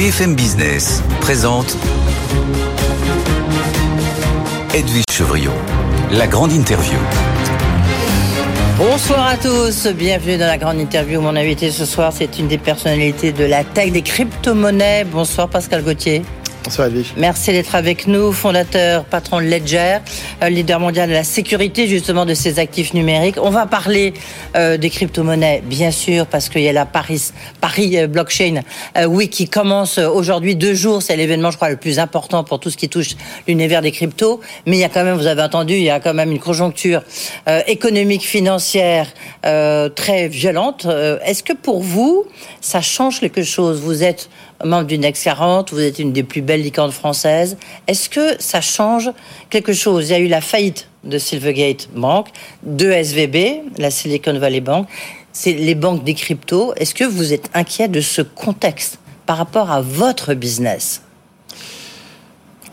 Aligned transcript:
BFM 0.00 0.34
Business 0.34 1.02
présente 1.20 1.76
Edwige 4.72 5.04
Chevriot, 5.12 5.52
la 6.10 6.26
grande 6.26 6.52
interview. 6.52 6.96
Bonsoir 8.78 9.26
à 9.26 9.36
tous, 9.36 9.88
bienvenue 9.88 10.38
dans 10.38 10.46
la 10.46 10.56
grande 10.56 10.80
interview. 10.80 11.20
Mon 11.20 11.36
invité 11.36 11.70
ce 11.70 11.84
soir, 11.84 12.14
c'est 12.14 12.38
une 12.38 12.48
des 12.48 12.56
personnalités 12.56 13.32
de 13.32 13.44
la 13.44 13.62
tech 13.62 13.92
des 13.92 14.00
crypto-monnaies. 14.00 15.04
Bonsoir 15.04 15.50
Pascal 15.50 15.82
Gauthier. 15.82 16.22
Merci 17.16 17.52
d'être 17.52 17.74
avec 17.74 18.06
nous, 18.06 18.32
fondateur, 18.32 19.04
patron 19.04 19.40
de 19.40 19.46
Ledger, 19.46 19.98
euh, 20.42 20.48
leader 20.48 20.78
mondial 20.78 21.08
de 21.08 21.14
la 21.14 21.24
sécurité 21.24 21.86
justement 21.86 22.26
de 22.26 22.34
ces 22.34 22.58
actifs 22.58 22.92
numériques. 22.92 23.36
On 23.40 23.50
va 23.50 23.66
parler 23.66 24.12
euh, 24.56 24.76
des 24.76 24.90
crypto-monnaies, 24.90 25.62
bien 25.64 25.90
sûr, 25.90 26.26
parce 26.26 26.48
qu'il 26.48 26.62
y 26.62 26.68
a 26.68 26.72
la 26.72 26.86
Paris, 26.86 27.32
Paris 27.60 27.98
euh, 27.98 28.06
Blockchain 28.06 28.60
oui, 29.06 29.28
qui 29.28 29.48
commence 29.48 29.98
aujourd'hui 29.98 30.54
deux 30.54 30.74
jours. 30.74 31.02
C'est 31.02 31.16
l'événement, 31.16 31.50
je 31.50 31.56
crois, 31.56 31.70
le 31.70 31.76
plus 31.76 31.98
important 31.98 32.44
pour 32.44 32.60
tout 32.60 32.70
ce 32.70 32.76
qui 32.76 32.88
touche 32.88 33.16
l'univers 33.48 33.80
des 33.80 33.92
cryptos. 33.92 34.40
Mais 34.66 34.76
il 34.76 34.80
y 34.80 34.84
a 34.84 34.88
quand 34.88 35.04
même, 35.04 35.16
vous 35.16 35.26
avez 35.26 35.42
entendu, 35.42 35.74
il 35.74 35.82
y 35.82 35.90
a 35.90 36.00
quand 36.00 36.14
même 36.14 36.30
une 36.30 36.38
conjoncture 36.38 37.02
économique, 37.66 38.22
financière 38.22 39.06
très 39.42 40.28
violente. 40.28 40.86
Est-ce 41.24 41.42
que 41.42 41.52
pour 41.52 41.82
vous, 41.82 42.24
ça 42.60 42.80
change 42.80 43.20
quelque 43.20 43.42
chose? 43.42 43.80
Vous 43.80 44.02
êtes 44.02 44.28
membre 44.64 44.86
du 44.86 44.98
Next 44.98 45.24
40, 45.24 45.72
vous 45.72 45.80
êtes 45.80 45.98
une 45.98 46.12
des 46.12 46.22
plus 46.22 46.42
belles 46.42 46.62
licornes 46.62 46.92
françaises. 46.92 47.56
Est-ce 47.86 48.08
que 48.08 48.40
ça 48.40 48.60
change 48.60 49.10
quelque 49.48 49.72
chose? 49.72 50.08
Il 50.08 50.12
y 50.12 50.14
a 50.14 50.18
eu 50.18 50.28
la 50.28 50.40
faillite 50.40 50.88
de 51.04 51.18
Silvergate 51.18 51.88
Bank, 51.94 52.28
de 52.62 52.90
SVB, 52.90 53.62
la 53.78 53.90
Silicon 53.90 54.38
Valley 54.38 54.60
Bank. 54.60 54.86
C'est 55.32 55.52
les 55.52 55.74
banques 55.74 56.04
des 56.04 56.14
cryptos. 56.14 56.74
Est-ce 56.76 56.94
que 56.94 57.04
vous 57.04 57.32
êtes 57.32 57.50
inquiet 57.54 57.88
de 57.88 58.00
ce 58.00 58.22
contexte 58.22 58.98
par 59.26 59.36
rapport 59.36 59.70
à 59.70 59.80
votre 59.80 60.34
business? 60.34 61.02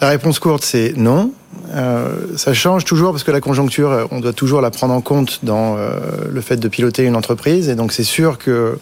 La 0.01 0.09
réponse 0.09 0.39
courte, 0.39 0.63
c'est 0.63 0.93
non. 0.95 1.31
Euh, 1.73 2.37
ça 2.37 2.53
change 2.53 2.85
toujours 2.85 3.11
parce 3.11 3.23
que 3.23 3.31
la 3.31 3.41
conjoncture, 3.41 4.07
on 4.11 4.19
doit 4.19 4.33
toujours 4.33 4.61
la 4.61 4.69
prendre 4.69 4.93
en 4.93 5.01
compte 5.01 5.39
dans 5.43 5.75
euh, 5.77 5.99
le 6.29 6.41
fait 6.41 6.57
de 6.57 6.67
piloter 6.67 7.03
une 7.03 7.15
entreprise. 7.15 7.69
Et 7.69 7.75
donc 7.75 7.91
c'est 7.91 8.03
sûr 8.03 8.37
que 8.37 8.77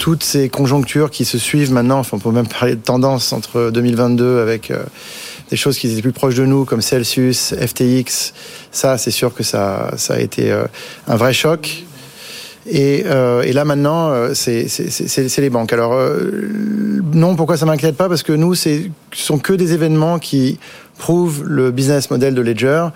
toutes 0.00 0.24
ces 0.24 0.48
conjonctures 0.48 1.10
qui 1.10 1.26
se 1.26 1.36
suivent 1.36 1.72
maintenant, 1.72 1.98
enfin, 1.98 2.16
on 2.16 2.20
peut 2.20 2.30
même 2.30 2.48
parler 2.48 2.74
de 2.74 2.80
tendance 2.80 3.34
entre 3.34 3.70
2022 3.70 4.40
avec 4.40 4.70
euh, 4.70 4.82
des 5.50 5.56
choses 5.56 5.76
qui 5.76 5.92
étaient 5.92 6.00
plus 6.00 6.12
proches 6.12 6.36
de 6.36 6.46
nous 6.46 6.64
comme 6.64 6.80
Celsius, 6.80 7.54
FTX, 7.54 8.32
ça 8.72 8.96
c'est 8.96 9.10
sûr 9.10 9.34
que 9.34 9.42
ça, 9.42 9.90
ça 9.98 10.14
a 10.14 10.18
été 10.18 10.50
euh, 10.50 10.64
un 11.06 11.16
vrai 11.16 11.34
choc. 11.34 11.84
Et, 12.66 13.04
euh, 13.06 13.42
et 13.42 13.52
là 13.52 13.66
maintenant, 13.66 14.32
c'est 14.32 14.66
les 15.38 15.50
banques. 15.50 15.72
Alors 15.72 15.98
non, 17.12 17.36
pourquoi 17.36 17.58
ça 17.58 17.66
m'inquiète 17.66 17.96
pas? 17.96 18.08
Parce 18.08 18.22
que 18.22 18.32
nous, 18.32 18.54
ce 18.54 18.82
sont 19.12 19.38
que 19.38 19.52
des 19.52 19.74
événements 19.74 20.18
qui 20.18 20.58
prouvent 20.96 21.44
le 21.44 21.72
business 21.72 22.10
model 22.10 22.34
de 22.34 22.40
Ledger 22.40 22.86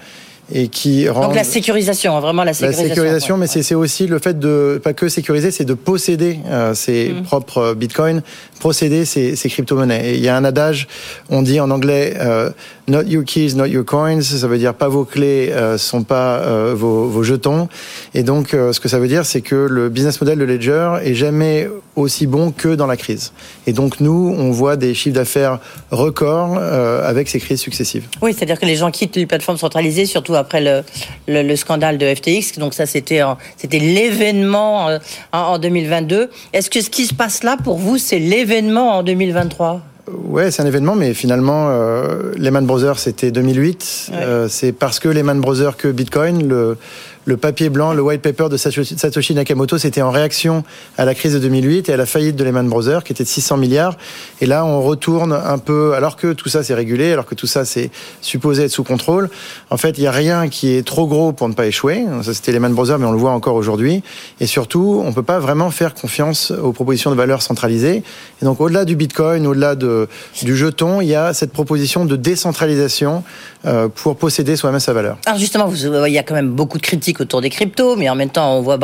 et 0.53 0.69
qui 0.69 1.09
rend 1.09 1.27
donc 1.27 1.35
la 1.35 1.45
sécurisation, 1.45 2.17
hein, 2.17 2.21
vraiment 2.21 2.45
la 2.45 2.53
sécurisation. 2.53 2.89
La 2.89 2.95
sécurisation, 2.95 3.37
mais 3.37 3.47
c'est 3.47 3.75
aussi 3.75 4.07
le 4.07 4.19
fait 4.19 4.39
de 4.39 4.81
pas 4.83 4.93
que 4.93 5.09
sécuriser, 5.09 5.51
c'est 5.51 5.65
de 5.65 5.75
posséder 5.75 6.41
euh, 6.47 6.75
ses 6.75 7.11
mm. 7.13 7.23
propres 7.23 7.75
bitcoins, 7.75 8.23
posséder 8.65 9.05
ces, 9.05 9.37
ces 9.37 9.51
crypto-monnaies. 9.51 10.15
Il 10.15 10.25
y 10.25 10.29
a 10.31 10.35
un 10.35 10.43
adage, 10.43 10.89
on 11.29 11.43
dit 11.43 11.61
en 11.61 11.71
anglais 11.71 12.15
euh, 12.19 12.49
"not 12.89 13.03
your 13.03 13.23
keys, 13.23 13.55
not 13.55 13.67
your 13.67 13.85
coins", 13.85 14.23
ça 14.23 14.47
veut 14.47 14.57
dire 14.57 14.73
pas 14.73 14.89
vos 14.89 15.05
clés, 15.05 15.51
euh, 15.53 15.77
sont 15.77 16.03
pas 16.03 16.39
euh, 16.39 16.73
vos, 16.75 17.23
jetons. 17.23 17.69
Et 18.15 18.23
donc, 18.23 18.53
ce 18.53 18.81
que 18.81 18.89
ça 18.89 18.99
veut 18.99 19.07
dire, 19.07 19.27
c'est 19.27 19.43
que 19.43 19.55
le 19.55 19.91
business 19.91 20.19
model 20.19 20.39
de 20.39 20.45
Ledger 20.45 20.95
est 21.05 21.13
jamais 21.15 21.69
aussi 21.95 22.27
bon 22.27 22.53
que 22.53 22.75
dans 22.75 22.87
la 22.87 22.97
crise. 22.97 23.33
Et 23.67 23.75
donc 23.75 24.01
nous, 24.01 24.35
on 24.37 24.51
voit 24.51 24.77
des 24.77 24.95
chiffres 24.95 25.15
d'affaires 25.15 25.59
records 25.91 26.57
avec 26.57 27.29
ces 27.29 27.41
crises 27.41 27.61
successives. 27.61 28.05
Oui, 28.23 28.33
c'est-à-dire 28.33 28.59
que 28.59 28.67
les 28.67 28.77
gens 28.77 28.91
quittent 28.91 29.17
les 29.17 29.27
plateformes 29.27 29.59
centralisées, 29.59 30.07
surtout 30.07 30.35
après 30.35 30.63
le, 30.63 31.43
le, 31.43 31.57
scandale 31.57 31.99
de 31.99 32.15
FTX. 32.15 32.59
Donc 32.59 32.73
ça, 32.75 32.87
c'était 32.87 33.21
c'était 33.57 33.79
l'événement 33.79 34.89
euh, 34.89 34.99
en 35.33 35.59
2022. 35.59 36.31
Est-ce 36.53 36.71
que 36.71 36.81
ce 36.81 36.91
qui 36.91 37.07
se 37.07 37.15
passe 37.15 37.43
là, 37.45 37.57
pour 37.63 37.77
vous, 37.77 37.99
c'est 37.99 38.19
l'événement 38.19 38.54
en 38.63 39.03
2023 39.03 39.81
Ouais, 40.07 40.51
c'est 40.51 40.63
un 40.63 40.67
événement, 40.67 40.95
mais 40.95 41.15
finalement, 41.15 41.69
euh, 41.71 42.33
Lehman 42.37 42.67
Brothers, 42.67 42.99
c'était 42.99 43.31
2008. 43.31 44.11
Euh, 44.13 44.49
c'est 44.49 44.73
parce 44.73 45.01
que 45.01 45.09
Lehman 45.09 45.41
Brothers 45.41 45.77
que 45.79 45.89
Bitcoin, 45.89 46.47
le, 46.47 46.77
le 47.25 47.37
papier 47.37 47.71
blanc, 47.71 47.93
le 47.93 48.03
white 48.03 48.23
paper 48.23 48.49
de 48.49 48.57
Satoshi 48.57 49.35
Nakamoto, 49.35 49.79
c'était 49.79 50.03
en 50.03 50.11
réaction 50.11 50.65
à 50.99 51.05
la 51.05 51.15
crise 51.15 51.35
de 51.35 51.39
2008 51.39 51.89
et 51.89 51.93
à 51.93 51.97
la 51.97 52.07
faillite 52.07 52.37
de 52.37 52.45
Lehman 52.45 52.69
Brothers, 52.69 53.05
qui 53.05 53.13
était 53.13 53.25
de 53.25 53.29
600 53.29 53.57
milliards. 53.57 53.97
Et 54.41 54.47
là, 54.47 54.65
on 54.65 54.83
retourne 54.83 55.33
un 55.33 55.59
peu, 55.59 55.95
alors 55.95 56.17
que 56.17 56.33
tout 56.33 56.49
ça 56.49 56.63
c'est 56.63 56.75
régulé, 56.75 57.13
alors 57.13 57.27
que 57.27 57.35
tout 57.35 57.47
ça 57.47 57.65
c'est 57.65 57.91
supposé 58.21 58.65
être 58.65 58.71
sous 58.71 58.85
contrôle. 58.85 59.31
En 59.71 59.77
fait, 59.77 59.99
il 59.99 60.03
n'y 60.03 60.07
a 60.07 60.13
rien 60.13 60.49
qui 60.49 60.73
est 60.75 60.87
trop 60.87 61.07
gros 61.07 61.33
pour 61.33 61.49
ne 61.49 61.55
pas 61.55 61.67
échouer. 61.67 62.05
Ça, 62.23 62.35
c'était 62.35 62.53
Lehman 62.53 62.75
Brothers, 62.75 62.99
mais 62.99 63.07
on 63.07 63.13
le 63.13 63.19
voit 63.19 63.33
encore 63.33 63.55
aujourd'hui. 63.55 64.03
Et 64.41 64.47
surtout, 64.47 65.03
on 65.05 65.13
peut 65.13 65.23
pas 65.23 65.39
vraiment 65.39 65.71
faire 65.71 65.95
confiance 65.95 66.51
aux 66.51 66.73
propositions 66.73 67.11
de 67.11 67.17
valeur 67.17 67.43
centralisées. 67.43 68.03
Et 68.43 68.45
donc, 68.45 68.61
au-delà 68.61 68.85
du 68.85 68.97
Bitcoin, 68.97 69.47
au-delà 69.47 69.75
de, 69.75 70.09
du 70.43 70.57
jeton, 70.57 71.01
il 71.01 71.09
y 71.09 71.15
a 71.15 71.33
cette 71.33 71.53
proposition 71.53 72.05
de 72.05 72.17
décentralisation 72.17 73.25
euh, 73.67 73.89
pour 73.89 74.17
posséder 74.17 74.57
soi-même 74.57 74.81
sa 74.81 74.93
valeur. 74.93 75.17
Alors 75.25 75.39
justement, 75.39 75.73
il 76.07 76.13
y 76.13 76.19
a 76.19 76.23
quand 76.23 76.35
même 76.35 76.51
beaucoup 76.51 76.77
de 76.77 76.83
critiques 76.83 77.14
autour 77.21 77.41
des 77.41 77.51
cryptos, 77.51 77.97
mais 77.97 78.09
en 78.09 78.15
même 78.15 78.31
temps, 78.31 78.57
on 78.57 78.61
voit, 78.61 78.77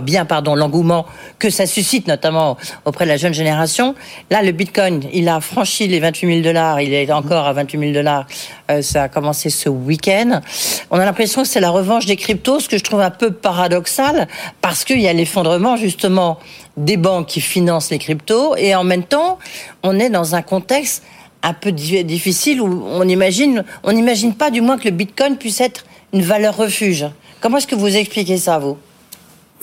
bien 0.00 0.26
l'engouement 0.54 1.06
que 1.38 1.50
ça 1.50 1.66
suscite, 1.66 2.06
notamment 2.06 2.56
auprès 2.84 3.04
de 3.04 3.10
la 3.10 3.16
jeune 3.16 3.34
génération. 3.34 3.94
Là, 4.30 4.42
le 4.42 4.52
Bitcoin, 4.52 5.02
il 5.12 5.28
a 5.28 5.40
franchi 5.40 5.88
les 5.88 6.00
28 6.00 6.26
000 6.26 6.40
dollars, 6.40 6.80
il 6.80 6.92
est 6.92 7.10
encore 7.12 7.46
à 7.46 7.52
28 7.52 7.78
000 7.78 7.92
dollars. 7.92 8.26
Euh, 8.70 8.82
ça 8.82 9.04
a 9.04 9.08
commencé 9.08 9.50
ce 9.50 9.68
week-end. 9.68 10.40
On 10.90 10.98
a 10.98 11.04
l'impression 11.04 11.42
que 11.42 11.48
c'est 11.48 11.60
la 11.60 11.70
revanche 11.70 12.06
des 12.06 12.16
cryptos, 12.16 12.60
ce 12.60 12.68
que 12.68 12.78
je 12.78 12.84
trouve 12.84 13.00
un 13.00 13.10
peu 13.10 13.30
paradoxal, 13.30 14.28
parce 14.60 14.84
qu'il 14.84 15.00
y 15.00 15.08
a 15.08 15.12
l'effondrement 15.12 15.76
justement 15.76 16.38
des 16.76 16.96
banques 16.96 17.26
qui 17.26 17.40
financent 17.40 17.90
les 17.90 17.98
cryptos, 17.98 18.56
et 18.56 18.74
en 18.74 18.84
même 18.84 19.04
temps, 19.04 19.38
on 19.82 19.98
est 19.98 20.10
dans 20.10 20.34
un 20.34 20.42
contexte 20.42 21.02
un 21.42 21.54
peu 21.54 21.72
difficile 21.72 22.60
où 22.60 22.84
on 22.86 23.06
imagine, 23.08 23.64
on 23.84 23.92
n'imagine 23.92 24.34
pas 24.34 24.50
du 24.50 24.60
moins 24.60 24.78
que 24.78 24.84
le 24.84 24.90
Bitcoin 24.90 25.36
puisse 25.36 25.60
être 25.60 25.84
une 26.12 26.22
valeur 26.22 26.56
refuge. 26.56 27.06
Comment 27.40 27.58
est-ce 27.58 27.66
que 27.66 27.76
vous 27.76 27.96
expliquez 27.96 28.36
ça, 28.36 28.58
vous? 28.58 28.76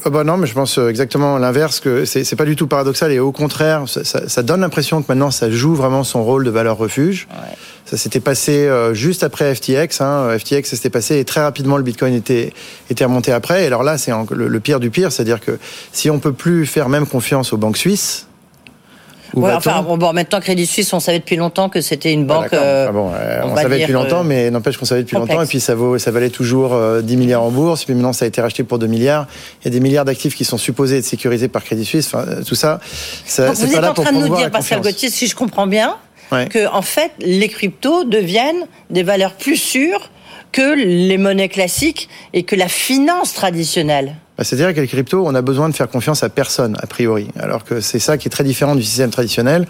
Bah 0.06 0.24
non, 0.24 0.38
mais 0.38 0.46
je 0.46 0.54
pense 0.54 0.78
euh, 0.78 0.90
exactement 0.90 1.38
l'inverse, 1.38 1.80
que 1.80 2.06
c'est 2.06 2.36
pas 2.36 2.46
du 2.46 2.56
tout 2.56 2.68
paradoxal 2.68 3.12
et 3.12 3.20
au 3.20 3.32
contraire, 3.32 3.86
ça, 3.88 4.04
ça, 4.04 4.44
donne 4.44 4.62
l'impression 4.62 5.02
que 5.02 5.08
maintenant 5.08 5.32
ça 5.32 5.50
joue 5.50 5.74
vraiment 5.74 6.04
son 6.04 6.24
rôle 6.24 6.44
de 6.44 6.52
valeur 6.52 6.78
refuge. 6.78 7.28
Ouais. 7.32 7.56
Ça 7.86 7.98
s'était 7.98 8.20
passé 8.20 8.68
euh, 8.68 8.94
juste 8.94 9.24
après 9.24 9.56
FTX. 9.56 10.02
Hein. 10.02 10.38
FTX, 10.38 10.70
ça 10.70 10.76
s'était 10.76 10.90
passé 10.90 11.18
et 11.18 11.26
très 11.26 11.42
rapidement 11.42 11.78
le 11.78 11.84
Bitcoin 11.84 12.14
était, 12.14 12.54
était 12.92 13.06
remonté 13.06 13.32
après. 13.32 13.64
Et 13.64 13.68
alors 13.68 13.84
là, 13.84 13.98
c'est 13.98 14.12
le, 14.32 14.48
le, 14.48 14.60
pire 14.60 14.80
du 14.80 14.92
pire, 14.92 15.12
c'est-à-dire 15.12 15.40
que 15.40 15.58
si 15.92 16.10
on 16.10 16.20
peut 16.20 16.34
plus 16.34 16.68
faire 16.68 16.90
même 16.90 17.08
confiance 17.08 17.52
aux 17.54 17.58
banques 17.58 17.78
suisses, 17.78 18.28
Ouais, 19.34 19.52
enfin, 19.52 19.82
bon, 19.82 20.14
maintenant, 20.14 20.40
Crédit 20.40 20.66
Suisse, 20.66 20.94
on 20.94 21.00
savait 21.00 21.20
depuis 21.20 21.36
longtemps 21.36 21.70
que 21.70 21.82
c'était 21.82 22.14
une 22.14 22.26
banque. 22.26 22.54
Euh, 22.54 22.88
ah 22.90 22.92
bon, 22.92 23.12
on, 23.44 23.56
savait 23.56 23.80
depuis 23.80 23.94
longtemps, 23.94 24.22
euh, 24.22 24.24
mais 24.24 24.52
n'empêche 24.52 24.78
qu'on 24.78 24.86
savait 24.86 25.02
depuis 25.02 25.16
longtemps. 25.16 25.42
Et 25.42 25.46
puis, 25.46 25.60
ça, 25.60 25.76
vaut, 25.76 25.98
ça 25.98 26.12
valait 26.12 26.30
toujours 26.30 26.70
10 26.70 26.76
euh, 26.76 27.18
milliards 27.18 27.44
en 27.44 27.52
bourse. 27.52 27.84
Et 27.84 27.86
puis 27.86 27.96
maintenant, 27.96 28.14
ça 28.14 28.26
a 28.26 28.28
été 28.28 28.42
racheté 28.42 28.64
pour 28.64 28.80
2 28.80 28.88
milliards. 28.88 29.28
Il 29.62 29.66
y 29.66 29.68
a 29.68 29.72
des 29.72 29.80
milliards 29.80 30.06
d'actifs 30.06 30.36
qui 30.36 30.46
sont 30.46 30.58
supposés 30.58 31.00
être 31.00 31.06
sécurisés 31.06 31.48
par 31.48 31.64
Crédit 31.64 31.86
Suisse. 31.86 32.14
Enfin, 32.14 32.26
tout 32.48 32.56
ça, 32.56 32.80
ça 33.26 33.48
Donc, 33.48 33.56
vous 33.56 33.76
êtes 33.76 33.84
en 33.84 33.94
train 33.94 34.12
de 34.12 34.28
nous 34.28 34.36
dire, 34.36 34.52
Pascal 34.52 34.82
Gauthier, 34.82 35.10
si 35.10 35.28
je 35.28 35.36
comprends 35.36 35.68
bien, 35.68 35.96
que 36.32 36.68
en 36.68 36.82
fait, 36.82 37.12
les 37.20 37.50
cryptos 37.50 38.04
deviennent 38.04 38.68
des 38.90 39.04
valeurs 39.04 39.34
plus 39.34 39.58
sûres 39.58 40.12
que 40.52 40.76
les 40.76 41.18
monnaies 41.18 41.50
classiques 41.50 42.08
et 42.34 42.44
que 42.44 42.56
la 42.56 42.68
finance 42.68 43.34
traditionnelle. 43.34 44.16
Bah, 44.38 44.44
c'est-à-dire 44.44 44.68
qu'avec 44.68 44.82
les 44.82 44.88
cryptos, 44.88 45.26
on 45.26 45.34
a 45.34 45.42
besoin 45.42 45.70
de 45.70 45.76
faire 45.76 45.90
confiance 45.90 46.24
à 46.24 46.30
personne, 46.30 46.76
a 46.82 46.88
priori. 46.88 47.30
Alors 47.40 47.64
que 47.64 47.80
c'est 47.80 48.00
ça 48.00 48.18
qui 48.18 48.28
est 48.28 48.32
très 48.32 48.44
différent 48.44 48.76
du 48.76 48.84
système 48.84 49.10
traditionnel 49.10 49.66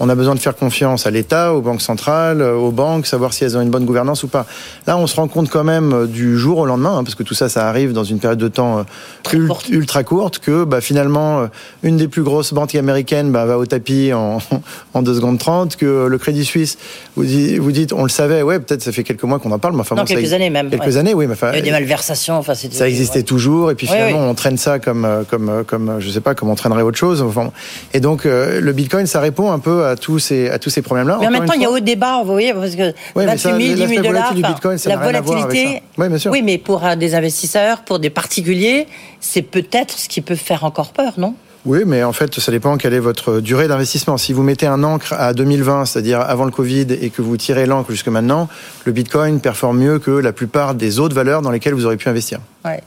on 0.00 0.08
a 0.08 0.14
besoin 0.14 0.34
de 0.34 0.40
faire 0.40 0.56
confiance 0.56 1.06
à 1.06 1.10
l'État, 1.10 1.54
aux 1.54 1.60
banques 1.60 1.82
centrales, 1.82 2.42
aux 2.42 2.70
banques, 2.70 3.06
savoir 3.06 3.32
si 3.32 3.44
elles 3.44 3.56
ont 3.56 3.62
une 3.62 3.70
bonne 3.70 3.84
gouvernance 3.84 4.22
ou 4.22 4.28
pas. 4.28 4.46
Là, 4.86 4.96
on 4.96 5.06
se 5.06 5.16
rend 5.16 5.28
compte 5.28 5.48
quand 5.48 5.64
même 5.64 5.92
euh, 5.92 6.06
du 6.06 6.36
jour 6.36 6.58
au 6.58 6.66
lendemain, 6.66 6.98
hein, 6.98 7.04
parce 7.04 7.14
que 7.14 7.22
tout 7.22 7.34
ça, 7.34 7.48
ça 7.48 7.68
arrive 7.68 7.92
dans 7.92 8.04
une 8.04 8.18
période 8.18 8.38
de 8.38 8.48
temps 8.48 8.78
euh, 8.78 9.48
ultra 9.70 10.04
courte, 10.04 10.38
que 10.38 10.64
bah, 10.64 10.80
finalement, 10.80 11.40
euh, 11.40 11.46
une 11.82 11.96
des 11.96 12.08
plus 12.08 12.22
grosses 12.22 12.52
banques 12.52 12.74
américaines 12.74 13.32
bah, 13.32 13.46
va 13.46 13.58
au 13.58 13.66
tapis 13.66 14.12
en, 14.12 14.38
en 14.94 15.02
2 15.02 15.14
secondes 15.14 15.38
30, 15.38 15.76
que 15.76 16.06
le 16.06 16.18
Crédit 16.18 16.44
Suisse, 16.44 16.78
vous, 17.16 17.24
vous 17.58 17.72
dites, 17.72 17.92
on 17.92 18.02
le 18.02 18.08
savait, 18.08 18.42
ouais, 18.42 18.58
peut-être 18.58 18.82
ça 18.82 18.92
fait 18.92 19.04
quelques 19.04 19.24
mois 19.24 19.38
qu'on 19.38 19.52
en 19.52 19.58
parle, 19.58 19.74
mais 19.74 19.80
enfin... 19.80 19.94
Non, 19.94 20.04
quelques 20.04 20.32
années 20.32 20.50
même. 20.50 20.70
Quelques 20.70 20.96
années, 20.96 21.14
oui. 21.14 21.26
Mais 21.26 21.34
enfin, 21.34 21.50
Il 21.52 21.56
y 21.56 21.60
a 21.60 21.62
des 21.62 21.70
malversations, 21.70 22.36
enfin... 22.36 22.54
Ça 22.54 22.88
existait 22.88 23.22
toujours, 23.22 23.70
et 23.70 23.74
puis 23.74 23.86
finalement, 23.86 24.28
on 24.28 24.34
traîne 24.34 24.56
ça 24.56 24.78
comme, 24.78 25.06
comme, 25.30 25.64
comme, 25.66 25.96
je 26.00 26.10
sais 26.10 26.20
pas, 26.20 26.34
comme 26.34 26.50
on 26.50 26.54
traînerait 26.54 26.82
autre 26.82 26.98
chose. 26.98 27.22
Enfin, 27.22 27.50
et 27.94 28.00
donc, 28.00 28.24
le 28.24 28.72
Bitcoin, 28.72 29.06
ça 29.06 29.20
répond 29.20 29.52
un 29.52 29.58
peu 29.58 29.84
à 29.84 29.85
tous 29.94 30.18
ces... 30.18 30.48
À 30.48 30.58
tous 30.58 30.70
ces 30.70 30.82
problèmes-là. 30.82 31.18
Mais 31.20 31.28
en 31.28 31.30
même 31.30 31.44
temps, 31.44 31.54
il 31.54 31.62
y 31.62 31.66
a 31.66 31.70
haut 31.70 31.78
débat, 31.78 32.22
vous 32.24 32.32
voyez, 32.32 32.52
parce 32.52 32.74
que 32.74 32.92
28 33.14 33.42
000, 33.42 33.58
10 33.58 33.76
000 33.86 34.02
dollars, 34.02 34.34
la 34.86 34.96
volatilité. 34.96 35.82
Oui, 35.98 36.08
bien 36.08 36.18
sûr. 36.18 36.32
oui, 36.32 36.42
mais 36.42 36.58
pour 36.58 36.82
des 36.96 37.14
investisseurs, 37.14 37.82
pour 37.82 38.00
des 38.00 38.10
particuliers, 38.10 38.88
c'est 39.20 39.42
peut-être 39.42 39.96
ce 39.96 40.08
qui 40.08 40.20
peut 40.20 40.34
faire 40.34 40.64
encore 40.64 40.90
peur, 40.90 41.12
non? 41.18 41.34
Oui, 41.66 41.80
mais 41.84 42.04
en 42.04 42.12
fait, 42.12 42.38
ça 42.38 42.52
dépend 42.52 42.76
quelle 42.76 42.94
est 42.94 43.00
votre 43.00 43.40
durée 43.40 43.66
d'investissement. 43.66 44.16
Si 44.16 44.32
vous 44.32 44.44
mettez 44.44 44.68
un 44.68 44.84
encre 44.84 45.12
à 45.12 45.34
2020, 45.34 45.84
c'est-à-dire 45.84 46.20
avant 46.20 46.44
le 46.44 46.52
Covid, 46.52 46.86
et 47.00 47.10
que 47.10 47.22
vous 47.22 47.36
tirez 47.36 47.66
l'encre 47.66 47.90
jusque 47.90 48.06
maintenant, 48.06 48.48
le 48.84 48.92
Bitcoin 48.92 49.40
performe 49.40 49.78
mieux 49.78 49.98
que 49.98 50.12
la 50.12 50.32
plupart 50.32 50.76
des 50.76 51.00
autres 51.00 51.16
valeurs 51.16 51.42
dans 51.42 51.50
lesquelles 51.50 51.74
vous 51.74 51.84
aurez 51.84 51.96
pu 51.96 52.08
investir. 52.08 52.38
Ouais. 52.64 52.80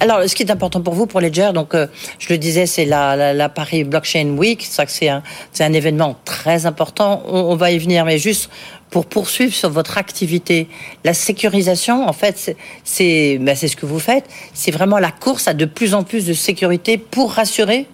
Alors, 0.00 0.28
ce 0.28 0.34
qui 0.34 0.42
est 0.42 0.50
important 0.50 0.80
pour 0.80 0.94
vous, 0.94 1.06
pour 1.06 1.20
Ledger, 1.20 1.50
donc, 1.54 1.74
euh, 1.74 1.86
je 2.18 2.28
le 2.30 2.38
disais, 2.38 2.66
c'est 2.66 2.84
la, 2.84 3.32
la, 3.32 3.48
Paris 3.48 3.84
Blockchain 3.84 4.36
Week. 4.36 4.66
C'est 4.68 4.88
c'est 4.88 5.64
un, 5.64 5.72
événement 5.72 6.16
très 6.24 6.66
important. 6.66 7.22
On, 7.26 7.56
va 7.56 7.70
y 7.70 7.78
venir, 7.78 8.04
mais 8.04 8.18
juste 8.18 8.50
pour 8.90 9.06
poursuivre 9.06 9.52
sur 9.52 9.70
votre 9.70 9.98
activité, 9.98 10.68
la 11.04 11.14
sécurisation, 11.14 12.08
en 12.08 12.12
fait, 12.12 12.56
c'est 12.84 13.38
ben, 13.38 13.54
ce 13.54 13.76
que 13.76 13.86
vous 13.86 13.98
faites. 13.98 14.24
C'est 14.54 14.70
vraiment 14.70 14.98
la 14.98 15.10
course 15.10 15.48
à 15.48 15.54
de 15.54 15.64
plus 15.64 15.94
en 15.94 16.04
plus 16.04 16.26
de 16.26 16.32
sécurité 16.32 16.98
pour 16.98 17.32
rassurer 17.32 17.86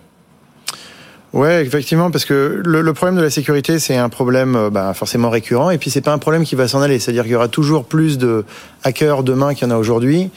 Ouais, 1.35 1.67
effectivement, 1.67 2.13
parce 2.13 2.25
que 2.25 2.63
le, 2.65 2.93
problème 2.93 3.17
de 3.17 3.23
la 3.23 3.29
sécurité, 3.29 3.81
c'est 3.81 3.97
un 3.97 4.09
problème 4.09 4.55
euh, 4.55 4.71
bah, 4.71 4.95
forcément 4.95 5.31
récurrent, 5.31 5.71
et 5.71 5.79
puis 5.79 5.91
c'est 5.91 6.01
pas 6.01 6.13
un 6.13 6.19
problème 6.19 6.45
qui 6.45 6.55
va 6.55 6.69
s'en 6.69 6.81
aller. 6.81 7.01
C'est-à-dire 7.01 7.25
qu'il 7.25 7.33
y 7.33 7.35
aura 7.35 7.49
toujours 7.49 7.87
plus 7.87 8.19
de 8.19 8.45
hackers 8.85 9.25
demain 9.25 9.53
qu'il 9.53 9.67
y 9.67 9.73
en 9.73 9.75
a 9.75 9.77
aujourd'hui, 9.77 10.31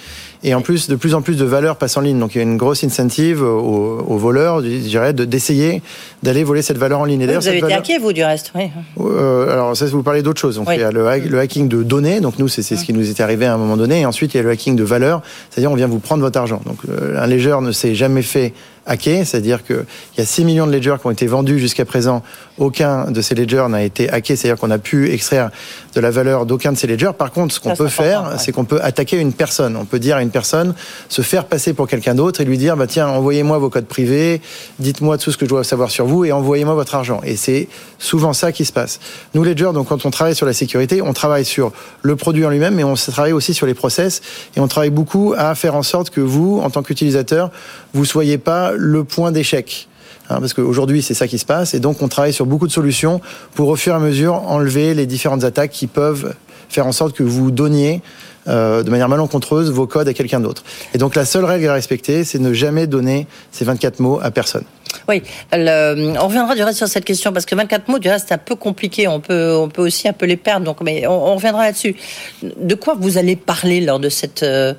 et 0.44 0.54
en 0.54 0.62
plus, 0.62 0.88
de 0.88 0.96
plus 0.96 1.14
en 1.14 1.22
plus 1.22 1.38
de 1.38 1.46
valeurs 1.46 1.78
passent 1.78 1.98
en 1.98 2.02
ligne. 2.02 2.20
Donc 2.20 2.36
il 2.36 2.38
y 2.38 2.42
a 2.42 2.44
une 2.44 2.58
grosse 2.58 2.84
incentive 2.84 3.42
aux, 3.42 4.00
aux 4.08 4.18
voleurs, 4.18 4.62
je 4.62 4.68
dirais, 4.68 5.14
d'essayer 5.14 5.82
d'aller 6.24 6.44
voler 6.44 6.62
cette 6.62 6.78
valeur 6.78 7.00
en 7.00 7.06
ligne. 7.06 7.22
Et 7.22 7.28
vous 7.28 7.48
avez 7.48 7.58
été 7.58 7.74
hacké, 7.74 7.98
vous, 7.98 8.14
du 8.14 8.24
reste, 8.24 8.52
oui. 8.56 8.70
Euh, 9.00 9.52
alors 9.52 9.76
ça, 9.76 9.86
vous 9.88 10.04
parlez 10.04 10.22
d'autre 10.22 10.40
chose. 10.40 10.56
Donc 10.56 10.68
il 10.72 10.80
y 10.80 10.84
a 10.84 10.92
le, 10.92 11.04
le, 11.28 11.40
hacking 11.40 11.68
de 11.68 11.84
données. 11.84 12.22
Donc 12.22 12.40
nous, 12.40 12.48
c'est 12.48 12.62
ce 12.62 12.84
qui 12.84 12.94
nous 12.94 13.10
est 13.10 13.20
arrivé 13.20 13.46
à 13.46 13.54
un 13.54 13.58
moment 13.58 13.78
donné. 13.78 14.02
Et 14.02 14.06
ensuite, 14.06 14.34
il 14.34 14.38
y 14.38 14.40
a 14.40 14.44
le 14.44 14.50
hacking 14.50 14.76
de 14.76 14.84
valeur, 14.84 15.22
c'est-à-dire 15.50 15.72
on 15.72 15.76
vient 15.76 15.88
vous 15.88 16.00
prendre 16.00 16.22
votre 16.22 16.40
argent. 16.40 16.62
Donc 16.66 16.78
euh, 16.90 17.22
un 17.22 17.28
légeur 17.28 17.62
ne 17.62 17.72
s'est 17.72 17.96
jamais 17.96 18.22
fait 18.22 18.54
hacker, 18.88 19.26
c'est-à-dire 19.26 19.64
qu'il 19.64 19.86
y 20.18 20.22
a 20.22 20.26
6 20.26 20.46
millions 20.46 20.68
de 20.68 20.72
ledgers 20.72 20.96
qui 21.00 21.08
ont 21.08 21.12
été 21.12 21.28
vendus 21.28 21.60
jusqu'à 21.60 21.86
présent. 21.86 22.24
Aucun 22.58 23.12
de 23.12 23.22
ces 23.22 23.36
ledgers 23.36 23.68
n'a 23.70 23.84
été 23.84 24.10
hacké, 24.10 24.36
c'est-à-dire 24.36 24.60
qu'on 24.60 24.72
a 24.72 24.80
pu 24.80 25.12
extraire 25.12 25.52
de 25.94 26.00
la 26.00 26.10
valeur 26.10 26.46
d'aucun 26.46 26.72
de 26.72 26.78
ces 26.78 26.88
ledgers. 26.88 27.12
Par 27.18 27.32
contre, 27.32 27.54
ce 27.54 27.60
qu'on 27.60 27.76
peut 27.76 27.88
faire, 27.88 28.36
c'est 28.40 28.52
qu'on 28.52 28.66
peut 28.66 28.82
attaquer 28.82 29.20
une 29.20 29.34
personne. 29.34 29.76
On 29.76 29.86
peut 29.86 30.00
dire 30.00 30.18
à 30.18 30.22
une 30.22 30.32
personne, 30.32 30.74
se 31.10 31.22
faire 31.22 31.46
passer 31.46 31.74
pour 31.74 31.88
quelqu'un 31.88 32.16
d'autre 32.16 32.42
et 32.42 32.46
lui 32.46 32.58
dire, 32.58 32.76
bah 32.78 32.88
tiens, 32.88 33.08
envoyez-moi 33.08 33.58
vos 33.58 33.70
codes 33.70 33.86
privés, 33.86 34.42
dites-moi 34.80 35.18
tout 35.18 35.32
ce 35.32 35.38
que 35.38 35.46
je 35.46 35.50
dois 35.50 35.64
savoir 35.64 35.92
sur 35.92 36.06
vous 36.06 36.26
et 36.26 36.32
envoyez-moi 36.32 36.74
votre 36.74 36.96
argent. 36.96 37.22
Et 37.24 37.36
c'est 37.36 37.68
souvent 38.00 38.34
ça 38.34 38.52
qui 38.52 38.66
se 38.66 38.74
passe. 38.74 39.00
Nous, 39.34 39.44
Ledger, 39.44 39.72
donc 39.74 39.88
quand 39.88 40.06
on 40.06 40.12
travaille 40.12 40.36
sur 40.36 40.46
la 40.46 40.54
sécurité, 40.54 41.02
on 41.02 41.14
travaille 41.14 41.46
sur 41.46 41.72
le 42.02 42.16
produit 42.16 42.46
en 42.46 42.50
lui-même, 42.50 42.76
mais 42.76 42.84
on 42.84 42.96
travaille 42.96 43.34
aussi 43.34 43.54
sur 43.54 43.66
les 43.66 43.74
process 43.74 44.22
et 44.56 44.60
on 44.60 44.68
travaille 44.68 44.90
beaucoup 44.90 45.34
à 45.38 45.56
faire 45.56 45.76
en 45.76 45.84
sorte 45.84 46.10
que 46.10 46.22
vous, 46.22 46.60
en 46.64 46.70
tant 46.70 46.84
qu'utilisateur, 46.84 47.52
vous 47.94 48.06
soyez 48.06 48.38
pas 48.38 48.72
le 48.78 49.04
point 49.04 49.32
d'échec. 49.32 49.88
Hein, 50.30 50.40
parce 50.40 50.54
qu'aujourd'hui, 50.54 51.02
c'est 51.02 51.14
ça 51.14 51.28
qui 51.28 51.38
se 51.38 51.46
passe. 51.46 51.74
Et 51.74 51.80
donc, 51.80 52.02
on 52.02 52.08
travaille 52.08 52.34
sur 52.34 52.46
beaucoup 52.46 52.68
de 52.68 52.72
solutions 52.72 53.22
pour, 53.56 53.70
au 53.70 53.76
fur 53.76 53.94
et 53.94 53.96
à 53.96 54.00
mesure, 54.00 54.34
enlever 54.34 54.94
les 54.94 55.06
différentes 55.06 55.44
attaques 55.44 55.72
qui 55.72 55.88
peuvent 55.88 56.34
faire 56.70 56.86
en 56.86 56.92
sorte 56.92 57.16
que 57.16 57.24
vous 57.24 57.52
donniez 57.52 58.02
euh, 58.48 58.82
de 58.82 58.90
manière 58.90 59.10
malencontreuse 59.10 59.72
vos 59.72 59.88
codes 59.88 60.08
à 60.08 60.14
quelqu'un 60.14 60.40
d'autre. 60.40 60.64
Et 60.94 60.98
donc 60.98 61.16
la 61.16 61.26
seule 61.26 61.44
règle 61.44 61.68
à 61.68 61.74
respecter, 61.74 62.24
c'est 62.24 62.40
ne 62.40 62.54
jamais 62.54 62.88
donner 62.88 63.28
ces 63.52 63.66
24 63.66 64.00
mots 64.00 64.20
à 64.22 64.32
personne. 64.32 64.64
Oui, 65.10 65.22
on 65.52 66.28
reviendra 66.28 66.56
du 66.56 66.64
reste 66.64 66.78
sur 66.78 66.88
cette 66.88 67.04
question 67.04 67.34
parce 67.34 67.46
que 67.46 67.56
24 67.56 67.90
mots, 67.90 68.00
du 68.00 68.10
reste, 68.10 68.28
c'est 68.30 68.34
un 68.34 68.40
peu 68.40 68.56
compliqué. 68.56 69.08
On 69.08 69.20
peut, 69.20 69.54
on 69.56 69.68
peut 69.68 69.82
aussi 69.82 70.08
un 70.08 70.14
peu 70.14 70.26
les 70.26 70.38
perdre. 70.38 70.66
Donc, 70.66 70.82
mais 70.82 71.06
on, 71.08 71.36
reviendra 71.36 71.66
là-dessus. 71.66 71.96
De 72.42 72.76
quoi 72.76 72.96
vous 72.98 73.18
allez 73.18 73.36
parler 73.36 73.82
lors 73.82 74.00
de 74.00 74.10
cette 74.10 74.44
euh, 74.44 74.74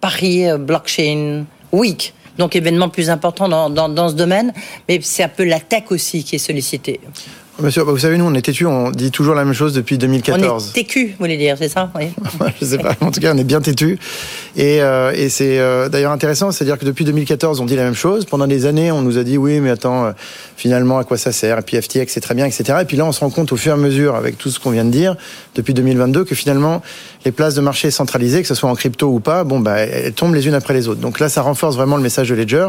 Paris 0.00 0.48
euh, 0.48 0.58
Blockchain 0.58 1.44
Week? 1.72 2.14
Donc 2.38 2.56
événement 2.56 2.88
plus 2.88 3.10
important 3.10 3.48
dans, 3.48 3.70
dans, 3.70 3.88
dans 3.88 4.08
ce 4.08 4.14
domaine, 4.14 4.52
mais 4.88 5.00
c'est 5.02 5.22
un 5.22 5.28
peu 5.28 5.44
la 5.44 5.60
tech 5.60 5.84
aussi 5.90 6.24
qui 6.24 6.36
est 6.36 6.38
sollicitée. 6.38 7.00
Monsieur, 7.60 7.84
bah, 7.84 7.92
vous 7.92 7.98
savez, 7.98 8.18
nous, 8.18 8.24
on 8.24 8.34
est 8.34 8.42
têtu, 8.42 8.66
on 8.66 8.90
dit 8.90 9.12
toujours 9.12 9.34
la 9.34 9.44
même 9.44 9.54
chose 9.54 9.74
depuis 9.74 9.96
2014. 9.96 10.42
On 10.66 10.70
est 10.70 10.72
têtu, 10.72 11.06
vous 11.08 11.14
voulez 11.20 11.36
dire, 11.36 11.56
c'est 11.56 11.68
ça? 11.68 11.90
Oui. 11.94 12.06
Je 12.60 12.66
sais 12.66 12.78
pas, 12.78 12.96
en 13.00 13.12
tout 13.12 13.20
cas, 13.20 13.32
on 13.32 13.38
est 13.38 13.44
bien 13.44 13.60
têtu. 13.60 13.98
Et, 14.56 14.80
euh, 14.82 15.12
et 15.12 15.28
c'est 15.28 15.58
euh, 15.58 15.88
d'ailleurs 15.88 16.12
intéressant, 16.12 16.52
c'est-à-dire 16.52 16.78
que 16.78 16.84
depuis 16.84 17.04
2014, 17.04 17.60
on 17.60 17.64
dit 17.64 17.74
la 17.74 17.82
même 17.82 17.94
chose. 17.94 18.24
Pendant 18.24 18.46
des 18.46 18.66
années, 18.66 18.92
on 18.92 19.02
nous 19.02 19.18
a 19.18 19.24
dit, 19.24 19.36
oui, 19.36 19.58
mais 19.58 19.70
attends, 19.70 20.06
euh, 20.06 20.12
finalement, 20.56 20.98
à 20.98 21.04
quoi 21.04 21.16
ça 21.16 21.32
sert? 21.32 21.58
Et 21.58 21.62
puis 21.62 21.80
FTX, 21.80 22.06
c'est 22.08 22.20
très 22.20 22.34
bien, 22.34 22.46
etc. 22.46 22.78
Et 22.82 22.84
puis 22.84 22.96
là, 22.96 23.04
on 23.04 23.10
se 23.10 23.20
rend 23.20 23.30
compte 23.30 23.52
au 23.52 23.56
fur 23.56 23.72
et 23.72 23.74
à 23.74 23.78
mesure, 23.78 24.14
avec 24.14 24.38
tout 24.38 24.50
ce 24.50 24.60
qu'on 24.60 24.70
vient 24.70 24.84
de 24.84 24.90
dire, 24.90 25.16
depuis 25.56 25.74
2022, 25.74 26.24
que 26.24 26.36
finalement, 26.36 26.82
les 27.24 27.32
places 27.32 27.54
de 27.54 27.60
marché 27.60 27.90
centralisées, 27.90 28.42
que 28.42 28.48
ce 28.48 28.54
soit 28.54 28.70
en 28.70 28.76
crypto 28.76 29.08
ou 29.08 29.18
pas, 29.18 29.42
bon, 29.42 29.58
bah, 29.58 29.78
elles 29.78 30.12
tombent 30.12 30.34
les 30.34 30.46
unes 30.46 30.54
après 30.54 30.74
les 30.74 30.86
autres. 30.86 31.00
Donc 31.00 31.18
là, 31.18 31.28
ça 31.28 31.42
renforce 31.42 31.74
vraiment 31.74 31.96
le 31.96 32.02
message 32.02 32.28
de 32.28 32.34
Ledger. 32.36 32.68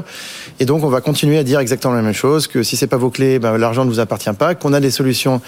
Et 0.59 0.65
donc, 0.65 0.83
on 0.83 0.89
va 0.89 1.01
continuer 1.01 1.37
à 1.37 1.43
dire 1.43 1.59
exactement 1.59 1.93
la 1.93 2.01
même 2.01 2.13
chose, 2.13 2.47
que 2.47 2.63
si 2.63 2.77
c'est 2.77 2.87
pas 2.87 2.97
vos 2.97 3.11
clés, 3.11 3.37
bah, 3.37 3.59
l'argent 3.59 3.85
ne 3.85 3.89
vous 3.91 3.99
appartient 3.99 4.33
pas, 4.37 4.55
qu'on 4.55 4.73
a 4.73 4.79
des 4.79 4.91
solutions 4.91 5.39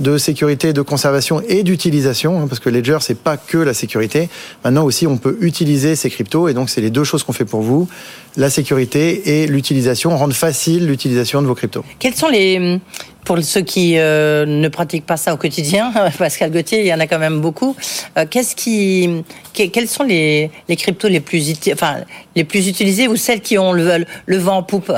de 0.00 0.18
sécurité, 0.18 0.74
de 0.74 0.82
conservation 0.82 1.40
et 1.48 1.62
d'utilisation, 1.62 2.42
hein, 2.42 2.46
parce 2.48 2.60
que 2.60 2.68
Ledger, 2.68 2.98
c'est 3.00 3.18
pas 3.18 3.38
que 3.38 3.56
la 3.56 3.72
sécurité. 3.72 4.28
Maintenant 4.62 4.84
aussi, 4.84 5.06
on 5.06 5.16
peut 5.16 5.38
utiliser 5.40 5.85
ces 5.94 6.10
cryptos, 6.10 6.48
et 6.48 6.54
donc 6.54 6.70
c'est 6.70 6.80
les 6.80 6.90
deux 6.90 7.04
choses 7.04 7.22
qu'on 7.22 7.32
fait 7.32 7.44
pour 7.44 7.60
vous 7.60 7.88
la 8.36 8.50
sécurité 8.50 9.42
et 9.42 9.46
l'utilisation, 9.46 10.16
rendre 10.16 10.34
facile 10.34 10.86
l'utilisation 10.86 11.40
de 11.40 11.46
vos 11.46 11.54
cryptos. 11.54 11.84
Quels 11.98 12.14
sont 12.14 12.28
les 12.28 12.80
pour 13.24 13.42
ceux 13.42 13.62
qui 13.62 13.98
euh, 13.98 14.46
ne 14.46 14.68
pratiquent 14.68 15.04
pas 15.04 15.16
ça 15.16 15.34
au 15.34 15.36
quotidien, 15.36 15.92
Pascal 16.18 16.52
Gauthier, 16.52 16.80
il 16.80 16.86
y 16.86 16.94
en 16.94 17.00
a 17.00 17.08
quand 17.08 17.18
même 17.18 17.40
beaucoup. 17.40 17.74
Euh, 18.16 18.24
qu'est-ce 18.30 18.54
qui, 18.54 19.24
quels 19.52 19.88
sont 19.88 20.04
les, 20.04 20.50
les 20.68 20.76
cryptos 20.76 21.08
les 21.08 21.18
plus, 21.18 21.52
enfin, 21.72 21.96
les 22.36 22.44
plus 22.44 22.68
utilisés 22.68 23.08
ou 23.08 23.16
celles 23.16 23.40
qui 23.40 23.58
ont 23.58 23.72
le, 23.72 24.04
le 24.26 24.36
vent 24.38 24.58
en 24.58 24.62
poupe? 24.62 24.92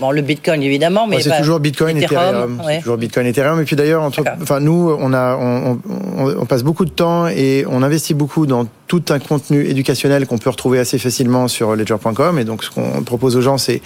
Bon, 0.00 0.10
le 0.10 0.22
Bitcoin 0.22 0.62
évidemment, 0.62 1.06
mais 1.06 1.20
c'est 1.20 1.38
toujours 1.38 1.60
Bitcoin, 1.60 1.96
Ethereum, 1.96 2.60
Ethereum 2.60 2.80
toujours 2.80 2.96
Bitcoin, 2.96 3.26
Ethereum. 3.26 3.60
Et 3.60 3.64
puis 3.64 3.76
d'ailleurs, 3.76 4.02
enfin 4.02 4.60
nous, 4.60 4.94
on 4.98 5.12
a, 5.12 5.36
on, 5.36 5.78
on, 5.88 6.40
on, 6.40 6.46
passe 6.46 6.62
beaucoup 6.62 6.84
de 6.84 6.90
temps 6.90 7.28
et 7.28 7.64
on 7.68 7.82
investit 7.82 8.14
beaucoup 8.14 8.46
dans 8.46 8.66
tout 8.86 9.02
un 9.08 9.18
contenu 9.18 9.64
éducationnel 9.64 10.26
qu'on 10.26 10.38
peut 10.38 10.50
retrouver 10.50 10.78
assez 10.78 10.98
facilement 10.98 11.48
sur 11.48 11.74
ledger.com. 11.74 12.38
Et 12.38 12.44
donc, 12.44 12.64
ce 12.64 12.70
qu'on 12.70 13.02
propose 13.02 13.36
aux 13.36 13.40
gens, 13.40 13.58
c'est 13.58 13.80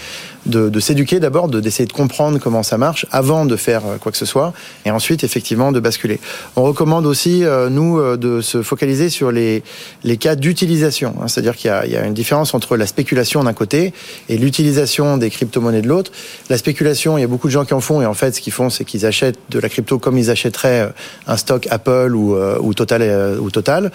de, 0.46 0.69
de 0.69 0.81
s'éduquer 0.81 1.20
d'abord, 1.20 1.48
d'essayer 1.48 1.87
de, 1.87 1.92
comprendre 1.92 2.38
comment 2.38 2.62
ça 2.62 2.78
marche 2.78 3.06
avant 3.10 3.46
de 3.46 3.56
faire 3.56 3.82
euh, 3.87 3.96
quoi 3.98 4.12
que 4.12 4.19
ce 4.19 4.26
soit, 4.26 4.52
et 4.84 4.90
ensuite, 4.90 5.25
effectivement, 5.25 5.72
de 5.72 5.81
basculer. 5.81 6.20
On 6.56 6.62
recommande 6.62 7.06
aussi, 7.06 7.44
euh, 7.44 7.70
nous, 7.70 7.98
euh, 7.98 8.16
de 8.16 8.40
se 8.40 8.62
focaliser 8.62 9.08
sur 9.08 9.32
les, 9.32 9.62
les 10.04 10.16
cas 10.16 10.34
d'utilisation. 10.34 11.14
Hein. 11.20 11.28
C'est-à-dire 11.28 11.56
qu'il 11.56 11.70
y, 11.70 11.90
y, 11.90 11.96
a 11.96 12.04
une 12.04 12.14
différence 12.14 12.52
entre 12.52 12.76
la 12.76 12.87
spéculation 12.87 13.42
d'un 13.44 13.52
côté 13.52 13.92
et 14.28 14.37
l'utilisation 14.37 15.16
des 15.16 15.31
crypto-monnaies 15.31 15.82
de 15.82 15.88
l'autre. 15.88 16.12
La 16.50 16.58
spéculation, 16.58 17.16
il 17.16 17.22
y 17.22 17.25
a 17.25 17.28
beaucoup 17.28 17.48
de 17.48 17.52
gens 17.52 17.64
qui 17.64 17.75
en 17.75 17.81
font, 17.81 18.02
et 18.02 18.06
en 18.06 18.14
fait, 18.14 18.34
ce 18.34 18.40
qu'ils 18.40 18.52
font, 18.52 18.70
c'est 18.70 18.84
qu'ils 18.84 19.06
achètent 19.06 19.38
de 19.48 19.58
la 19.58 19.69
crypto 19.69 19.98
comme 19.98 20.19
ils 20.19 20.31
achèteraient 20.31 20.92
un 21.26 21.37
stock 21.37 21.66
Apple 21.70 22.14
ou, 22.14 22.37
ou 22.37 22.75
Total. 22.75 23.38
Ou 23.40 23.50
Total. 23.50 23.90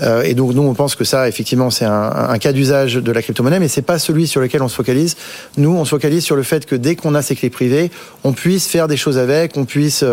Ouais. 0.00 0.30
et 0.30 0.34
donc, 0.34 0.46
donc 0.46 0.54
nous, 0.54 0.62
on 0.62 0.74
pense 0.74 0.94
que 0.94 1.02
ça, 1.02 1.28
effectivement, 1.28 1.70
c'est 1.70 1.84
un, 1.84 2.28
un, 2.28 2.38
cas 2.38 2.52
d'usage 2.52 2.94
de 2.94 3.10
la 3.10 3.20
crypto-monnaie, 3.20 3.58
mais 3.58 3.66
c'est 3.66 3.82
pas 3.82 3.98
celui 3.98 4.28
sur 4.28 4.40
lequel 4.40 4.62
on 4.62 4.68
se 4.68 4.76
focalise. 4.76 5.16
Nous, 5.56 5.70
on 5.70 5.84
se 5.86 5.90
focalise 5.90 6.22
sur 6.22 6.36
le 6.36 6.42
fait 6.42 6.66
que 6.66 6.74
dès 6.74 6.96
qu'on 6.96 7.14
a 7.14 7.22
ces 7.22 7.34
clés 7.34 7.50
privées, 7.50 7.90
on 8.24 8.32
puisse 8.32 8.66
faire 8.66 8.88
des 8.88 8.96
choses 8.96 9.16
avec, 9.16 9.56
on 9.56 9.64
puisse 9.64 10.04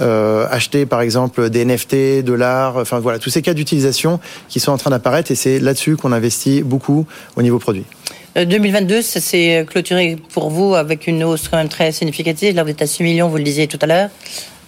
euh, 0.00 0.46
acheter, 0.50 0.86
par 0.86 1.02
exemple, 1.02 1.50
des 1.50 1.64
NFT, 1.64 2.24
de 2.24 2.32
l'art, 2.32 2.76
enfin 2.76 2.98
voilà, 2.98 3.18
tous 3.18 3.30
ces 3.30 3.42
cas 3.42 3.52
d'utilisation 3.52 4.20
qui 4.48 4.60
sont 4.60 4.72
en 4.72 4.78
train 4.78 4.90
d'apparaître, 4.90 5.30
et 5.30 5.34
c'est 5.34 5.58
là-dessus 5.58 5.96
qu'on 5.96 6.12
investit 6.12 6.62
beaucoup 6.62 7.06
au 7.36 7.42
niveau 7.42 7.58
produit. 7.58 7.84
2022, 8.36 9.00
ça 9.00 9.20
s'est 9.20 9.64
clôturé 9.68 10.16
pour 10.32 10.50
vous 10.50 10.74
avec 10.74 11.06
une 11.06 11.24
hausse 11.24 11.48
quand 11.48 11.56
même 11.56 11.70
très 11.70 11.90
significative. 11.92 12.54
Là, 12.54 12.64
vous 12.64 12.70
êtes 12.70 12.82
à 12.82 12.86
6 12.86 13.02
millions, 13.02 13.28
vous 13.28 13.38
le 13.38 13.42
disiez 13.42 13.66
tout 13.66 13.78
à 13.80 13.86
l'heure. 13.86 14.10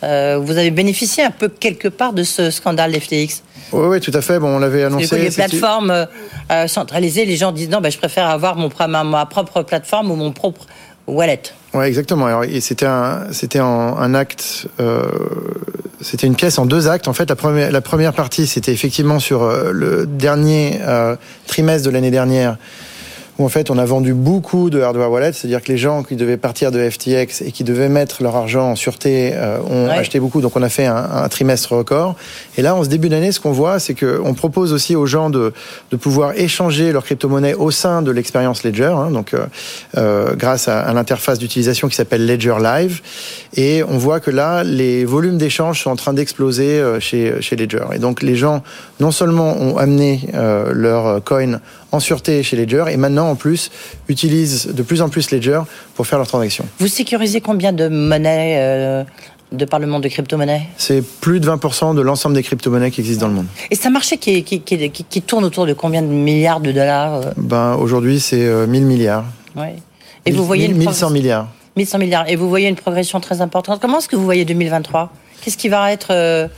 Euh, 0.05 0.39
vous 0.39 0.57
avez 0.57 0.71
bénéficié 0.71 1.25
un 1.25 1.31
peu 1.31 1.49
quelque 1.49 1.89
part 1.89 2.13
de 2.13 2.23
ce 2.23 2.51
scandale 2.51 2.99
FTX. 2.99 3.43
Oui, 3.73 3.87
oui, 3.89 4.01
tout 4.01 4.13
à 4.15 4.21
fait. 4.21 4.39
Bon, 4.39 4.57
on 4.57 4.59
l'avait 4.59 4.85
annoncé. 4.85 5.19
les 5.19 5.31
plateformes 5.31 6.07
euh, 6.51 6.67
centralisées, 6.67 7.25
les 7.25 7.37
gens 7.37 7.53
disent 7.53 7.71
non, 7.71 7.81
ben, 7.81 7.91
je 7.91 7.99
préfère 7.99 8.29
avoir 8.29 8.57
mon, 8.57 8.71
ma, 8.89 9.05
ma 9.05 9.27
propre 9.27 9.63
plateforme 9.63 10.11
ou 10.11 10.17
mon 10.17 10.33
propre 10.33 10.67
wallet. 11.09 11.43
Oui, 11.75 11.85
exactement. 11.87 12.27
Alors, 12.27 12.45
c'était 12.61 12.87
un, 12.87 13.27
c'était 13.33 13.59
un, 13.59 14.15
acte, 14.15 14.69
euh, 14.81 15.03
c'était 16.01 16.27
une 16.27 16.35
pièce 16.35 16.59
en 16.59 16.67
deux 16.67 16.89
actes. 16.89 17.09
En 17.09 17.13
fait, 17.13 17.29
la 17.29 17.37
première, 17.37 17.71
la 17.71 17.81
première 17.81 18.13
partie, 18.15 18.47
c'était 18.47 18.73
effectivement 18.73 19.19
sur 19.19 19.43
euh, 19.43 19.71
le 19.73 20.07
dernier 20.07 20.81
euh, 20.83 21.17
trimestre 21.47 21.87
de 21.87 21.93
l'année 21.93 22.11
dernière 22.11 22.57
où 23.39 23.45
en 23.45 23.49
fait 23.49 23.71
on 23.71 23.79
a 23.79 23.85
vendu 23.85 24.15
beaucoup 24.15 24.71
de 24.71 24.81
hardware 24.81 25.11
wallets, 25.11 25.33
c'est-à-dire 25.33 25.63
que 25.63 25.71
les 25.71 25.79
gens 25.79 26.03
qui 26.03 26.17
devaient 26.17 26.37
partir 26.37 26.73
de 26.73 26.91
FTX 26.91 27.43
et 27.43 27.53
qui 27.53 27.65
devaient 27.65 27.89
mettre 27.89 28.23
leur 28.23 28.37
argent 28.37 28.71
en 28.71 28.77
sûreté 28.77 29.33
euh, 29.35 29.59
ont 29.69 29.87
ouais. 29.87 29.93
acheté 29.93 30.21
beaucoup, 30.21 30.41
donc 30.41 30.57
on 30.57 30.63
a 30.63 30.69
fait 30.69 30.87
un, 30.87 30.97
un, 30.97 31.29
trimestre 31.29 31.73
record. 31.73 32.17
Et 32.57 32.63
là, 32.63 32.75
en 32.75 32.83
ce 32.83 32.89
début 32.89 33.09
d'année, 33.09 33.33
ce 33.33 33.41
qu'on 33.41 33.53
voit, 33.53 33.79
c'est 33.79 33.95
qu'on 33.95 34.35
propose 34.35 34.73
aussi 34.73 34.97
aux 34.97 35.07
gens 35.07 35.31
de, 35.31 35.53
de 35.91 35.97
pouvoir 35.97 36.33
échanger 36.37 36.93
leur 36.93 37.05
crypto-monnaie 37.05 37.55
au 37.55 37.71
sein 37.71 38.03
de 38.03 38.11
l'expérience 38.11 38.65
Ledger, 38.65 38.95
hein, 38.97 39.11
donc 39.11 39.35
euh, 39.35 39.47
euh, 39.97 40.35
grâce 40.35 40.69
à, 40.69 40.81
à 40.81 40.93
l'interface 40.93 41.39
d'utilisation 41.39 41.89
qui 41.89 41.95
s'appelle 41.95 42.27
Ledger 42.27 42.57
Live. 42.61 43.01
Et 43.57 43.83
on 43.85 43.99
voit 43.99 44.21
que 44.21 44.31
là, 44.31 44.65
les 44.65 45.05
volumes 45.05 45.39
d'échanges 45.39 45.83
sont 45.83 45.91
en 45.91 45.97
train 45.97 46.13
d'exploser 46.13 46.83
chez, 47.01 47.41
chez 47.41 47.57
Ledger. 47.57 47.85
Et 47.93 47.99
donc 47.99 48.23
les 48.23 48.37
gens, 48.37 48.63
non 49.01 49.11
seulement 49.11 49.57
ont 49.57 49.77
amené 49.77 50.29
euh, 50.35 50.73
leur 50.73 51.23
coin 51.25 51.61
en 51.93 52.01
sûreté 52.01 52.43
chez 52.43 52.57
Ledger 52.57 52.85
et 52.91 52.97
maintenant 52.97 53.31
en 53.31 53.35
plus 53.35 53.71
utilisent 54.09 54.67
de 54.67 54.83
plus 54.83 55.03
en 55.03 55.09
plus 55.09 55.31
Ledger 55.31 55.61
pour 55.95 56.07
faire 56.07 56.19
leurs 56.19 56.29
transactions. 56.29 56.67
Vous 56.79 56.89
sécurisez 56.89 57.41
combien 57.41 57.73
de 57.73 57.89
monnaies 57.89 58.57
euh, 58.59 59.05
de 59.53 59.65
par 59.65 59.79
le 59.81 59.87
monde 59.87 60.03
de 60.03 60.09
crypto-monnaies? 60.09 60.69
C'est 60.77 61.03
plus 61.03 61.41
de 61.41 61.49
20% 61.49 61.95
de 61.95 62.01
l'ensemble 62.03 62.35
des 62.35 62.43
crypto-monnaies 62.43 62.91
qui 62.91 63.01
existent 63.01 63.27
dans 63.27 63.31
le 63.31 63.37
monde. 63.37 63.47
Et 63.71 63.75
c'est 63.75 63.89
un 63.89 63.93
marché 63.93 64.19
qui, 64.19 64.43
qui, 64.45 64.61
qui, 64.61 64.91
qui, 64.91 65.23
tourne 65.23 65.45
autour 65.45 65.67
de 65.67 65.73
combien 65.73 66.03
de 66.03 66.09
milliards 66.09 66.61
de 66.61 66.73
dollars 66.73 67.15
euh? 67.15 67.31
Ben, 67.37 67.75
Aujourd'hui, 67.77 68.21
c'est 68.21 68.67
1000 68.67 68.85
milliards. 68.85 69.25
Ouais. 69.57 69.77
Et 70.27 70.31
1000, 70.31 70.39
vous 70.39 70.47
voyez 70.47 70.69
1100 70.69 71.11
milliards. 71.11 71.49
1100 71.77 71.99
milliards. 71.99 72.29
Et 72.29 72.37
vous 72.37 72.49
voyez 72.49 72.69
une 72.69 72.77
progression 72.77 73.21
très 73.21 73.41
importante? 73.41 73.81
Comment 73.81 73.99
est-ce 73.99 74.09
que 74.09 74.17
vous 74.17 74.25
voyez 74.25 74.45
2023 74.45 75.11
Qu'est-ce 75.41 75.57
qui 75.57 75.69
va 75.69 75.93
être 75.93 76.09
euh, 76.11 76.49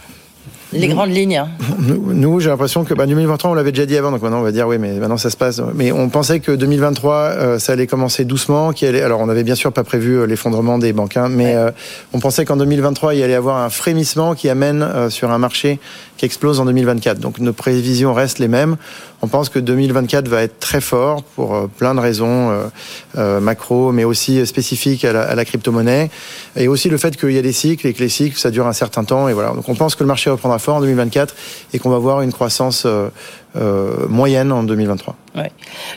les 0.72 0.88
nous, 0.88 0.94
grandes 0.94 1.10
lignes. 1.10 1.42
Nous, 1.78 2.40
j'ai 2.40 2.50
l'impression 2.50 2.84
que 2.84 2.94
bah, 2.94 3.06
2023, 3.06 3.50
on 3.50 3.54
l'avait 3.54 3.72
déjà 3.72 3.86
dit 3.86 3.96
avant, 3.96 4.10
donc 4.10 4.22
maintenant 4.22 4.40
on 4.40 4.42
va 4.42 4.52
dire 4.52 4.68
oui, 4.68 4.78
mais 4.78 4.92
maintenant 4.94 5.16
ça 5.16 5.30
se 5.30 5.36
passe. 5.36 5.60
Mais 5.74 5.92
on 5.92 6.08
pensait 6.08 6.40
que 6.40 6.52
2023, 6.52 7.14
euh, 7.14 7.58
ça 7.58 7.72
allait 7.72 7.86
commencer 7.86 8.24
doucement. 8.24 8.72
Qu'il 8.72 8.88
allait... 8.88 9.02
Alors 9.02 9.20
on 9.20 9.26
n'avait 9.26 9.42
bien 9.42 9.54
sûr 9.54 9.72
pas 9.72 9.84
prévu 9.84 10.18
euh, 10.18 10.26
l'effondrement 10.26 10.78
des 10.78 10.92
banques, 10.92 11.16
hein, 11.16 11.28
mais 11.28 11.46
ouais. 11.46 11.54
euh, 11.56 11.70
on 12.12 12.20
pensait 12.20 12.44
qu'en 12.44 12.56
2023, 12.56 13.14
il 13.14 13.20
y 13.20 13.22
allait 13.22 13.34
avoir 13.34 13.58
un 13.58 13.70
frémissement 13.70 14.34
qui 14.34 14.48
amène 14.48 14.82
euh, 14.82 15.10
sur 15.10 15.30
un 15.30 15.38
marché 15.38 15.80
qui 16.16 16.26
explose 16.26 16.60
en 16.60 16.66
2024. 16.66 17.18
Donc 17.18 17.38
nos 17.38 17.52
prévisions 17.52 18.14
restent 18.14 18.38
les 18.38 18.48
mêmes. 18.48 18.76
On 19.22 19.28
pense 19.28 19.48
que 19.48 19.58
2024 19.58 20.28
va 20.28 20.42
être 20.42 20.58
très 20.58 20.80
fort 20.80 21.22
pour 21.22 21.54
euh, 21.54 21.66
plein 21.66 21.94
de 21.94 22.00
raisons 22.00 22.70
euh, 23.16 23.40
macro, 23.40 23.92
mais 23.92 24.04
aussi 24.04 24.46
spécifiques 24.46 25.04
à 25.04 25.34
la, 25.34 25.44
crypto-monnaie, 25.44 26.10
et 26.56 26.68
aussi 26.68 26.88
le 26.88 26.98
fait 26.98 27.16
qu'il 27.16 27.32
y 27.32 27.38
a 27.38 27.42
des 27.42 27.52
cycles 27.52 27.86
et 27.86 27.92
que 27.92 28.00
les 28.00 28.08
cycles 28.08 28.38
ça 28.38 28.50
dure 28.50 28.66
un 28.66 28.72
certain 28.72 29.04
temps. 29.04 29.28
Et 29.28 29.32
voilà. 29.32 29.50
Donc 29.50 29.68
on 29.68 29.74
pense 29.74 29.94
que 29.94 30.02
le 30.02 30.08
marché 30.08 30.30
reprendra 30.30 30.58
fort 30.58 30.76
en 30.76 30.80
2024 30.80 31.34
et 31.72 31.78
qu'on 31.78 31.90
va 31.90 31.98
voir 31.98 32.22
une 32.22 32.32
croissance 32.32 32.84
euh, 32.86 33.08
euh, 33.56 34.06
moyenne 34.08 34.52
en 34.52 34.62
2023. 34.62 35.16
Ouais. 35.36 35.50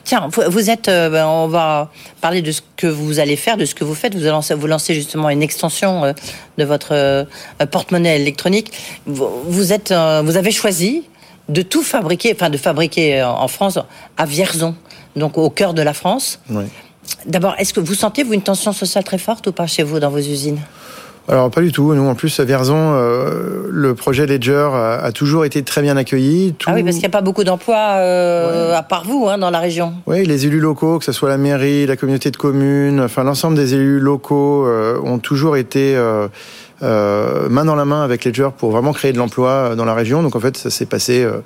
Tiens, 0.04 0.28
vous, 0.28 0.70
êtes, 0.72 0.88
euh, 0.88 1.10
ben, 1.10 1.28
on 1.28 1.48
va 1.48 1.92
parler 2.20 2.42
de 2.42 2.52
ce 2.52 2.62
que 2.78 2.88
vous 2.88 3.20
allez 3.20 3.36
faire, 3.36 3.58
de 3.58 3.66
ce 3.66 3.76
que 3.76 3.84
vous 3.84 3.94
faites. 3.94 4.16
Vous 4.16 4.26
lancez, 4.26 4.56
vous 4.56 4.66
lancez 4.66 4.96
justement 4.96 5.30
une 5.30 5.44
extension 5.44 6.04
euh, 6.04 6.14
de 6.58 6.64
votre 6.64 6.94
euh, 6.94 7.26
porte-monnaie 7.72 8.20
électronique. 8.20 8.72
Vous, 9.06 9.72
êtes, 9.72 9.92
euh, 9.92 10.24
vous 10.26 10.36
avez 10.38 10.52
choisi 10.52 11.04
de 11.50 11.62
tout 11.62 11.84
fabriquer, 11.84 12.34
enfin 12.36 12.50
de 12.50 12.58
fabriquer 12.58 13.24
en 13.24 13.48
France 13.48 13.80
à 14.18 14.26
Vierzon, 14.26 14.76
donc 15.16 15.38
au 15.38 15.50
cœur 15.50 15.74
de 15.74 15.82
la 15.82 15.94
France. 15.94 16.40
Oui. 16.50 16.66
D'abord, 17.26 17.56
est-ce 17.58 17.74
que 17.74 17.80
vous 17.80 17.96
sentez 17.96 18.24
vous 18.24 18.34
une 18.34 18.42
tension 18.42 18.72
sociale 18.72 19.04
très 19.04 19.18
forte 19.18 19.48
ou 19.48 19.52
pas 19.52 19.68
chez 19.68 19.84
vous 19.84 20.00
dans 20.00 20.10
vos 20.10 20.20
usines? 20.20 20.60
Alors 21.30 21.50
pas 21.50 21.62
du 21.62 21.72
tout. 21.72 21.94
Nous, 21.94 22.06
en 22.06 22.16
plus, 22.16 22.38
à 22.42 22.44
Vierzon, 22.44 22.76
euh, 22.78 23.68
le 23.70 23.96
projet 23.96 24.26
Ledger 24.26 24.70
a, 24.74 24.96
a, 24.96 25.12
toujours 25.14 25.46
été 25.46 25.64
très 25.64 25.82
bien 25.82 25.96
accueilli. 25.96 26.54
Tout... 26.54 26.70
Ah 26.70 26.74
oui, 26.74 26.84
parce 26.84 26.96
qu'il 26.96 27.04
n'y 27.04 27.08
a 27.08 27.18
pas 27.18 27.22
beaucoup 27.22 27.46
d'emplois 27.46 27.96
euh, 27.96 28.72
ouais. 28.72 28.76
à 28.76 28.84
part 28.84 29.06
vous 29.06 29.30
hein, 29.30 29.38
dans 29.38 29.50
la 29.50 29.60
région. 29.60 29.94
Oui, 30.06 30.26
les 30.26 30.46
élus 30.46 30.60
locaux, 30.60 31.00
que 31.00 31.06
ce 31.06 31.14
soit 31.14 31.30
la 31.30 31.38
mairie, 31.38 31.86
la 31.86 31.96
communauté 31.96 32.30
de 32.30 32.36
communes, 32.36 33.00
enfin 33.00 33.24
l'ensemble 33.24 33.56
des 33.56 33.74
élus 33.74 34.02
locaux 34.02 34.66
euh, 34.68 35.00
ont 35.06 35.18
toujours 35.18 35.56
été 35.56 35.96
euh, 35.96 36.04
euh, 36.04 36.28
main 36.84 37.66
dans 37.66 37.76
la 37.76 37.86
main 37.86 38.04
avec 38.04 38.26
Ledger 38.26 38.50
pour 38.58 38.72
vraiment 38.72 38.94
créer 38.94 39.14
de 39.14 39.18
l'emploi 39.18 39.76
dans 39.76 39.86
la 39.86 39.94
région. 39.94 40.22
Donc 40.22 40.36
en 40.36 40.40
fait, 40.40 40.58
ça 40.58 40.70
s'est 40.70 40.86
passé 40.86 41.24
euh, 41.24 41.40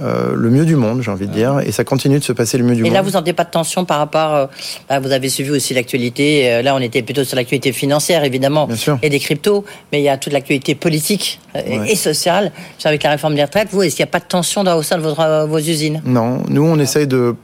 euh, 0.00 0.34
le 0.34 0.50
mieux 0.50 0.64
du 0.64 0.76
monde, 0.76 1.02
j'ai 1.02 1.10
envie 1.10 1.26
de 1.26 1.32
dire, 1.32 1.60
et 1.60 1.72
ça 1.72 1.82
continue 1.82 2.20
de 2.20 2.24
se 2.24 2.32
passer 2.32 2.56
le 2.56 2.64
mieux 2.64 2.74
du 2.74 2.80
et 2.80 2.84
monde. 2.84 2.92
Et 2.92 2.94
là, 2.94 3.02
vous 3.02 3.10
sentez 3.10 3.32
pas 3.32 3.44
de 3.44 3.50
tension 3.50 3.84
par 3.84 3.98
rapport, 3.98 4.34
euh, 4.34 4.46
bah, 4.88 5.00
vous 5.00 5.10
avez 5.10 5.28
suivi 5.28 5.50
aussi 5.50 5.74
l'actualité. 5.74 6.52
Euh, 6.52 6.62
là, 6.62 6.76
on 6.76 6.78
était 6.78 7.02
plutôt 7.02 7.24
sur 7.24 7.36
l'actualité 7.36 7.72
financière, 7.72 8.22
évidemment, 8.22 8.68
et 9.02 9.10
des 9.10 9.18
cryptos, 9.18 9.64
mais 9.90 10.00
il 10.00 10.04
y 10.04 10.08
a 10.08 10.16
toute 10.16 10.32
l'actualité 10.32 10.76
politique 10.76 11.40
euh, 11.56 11.80
ouais. 11.80 11.92
et 11.92 11.96
sociale, 11.96 12.52
avec 12.84 13.02
la 13.02 13.10
réforme 13.10 13.34
des 13.34 13.42
retraites. 13.42 13.68
Vous, 13.72 13.82
est-ce 13.82 13.96
qu'il 13.96 14.04
n'y 14.04 14.08
a 14.08 14.12
pas 14.12 14.20
de 14.20 14.28
tension 14.28 14.62
dans, 14.62 14.76
au 14.76 14.82
sein 14.82 14.98
de 14.98 15.02
votre, 15.02 15.20
euh, 15.20 15.46
vos 15.46 15.58
usines? 15.58 16.00
Non, 16.04 16.42
nous, 16.48 16.64
on 16.64 16.78
essaye 16.78 17.06
de 17.06 17.34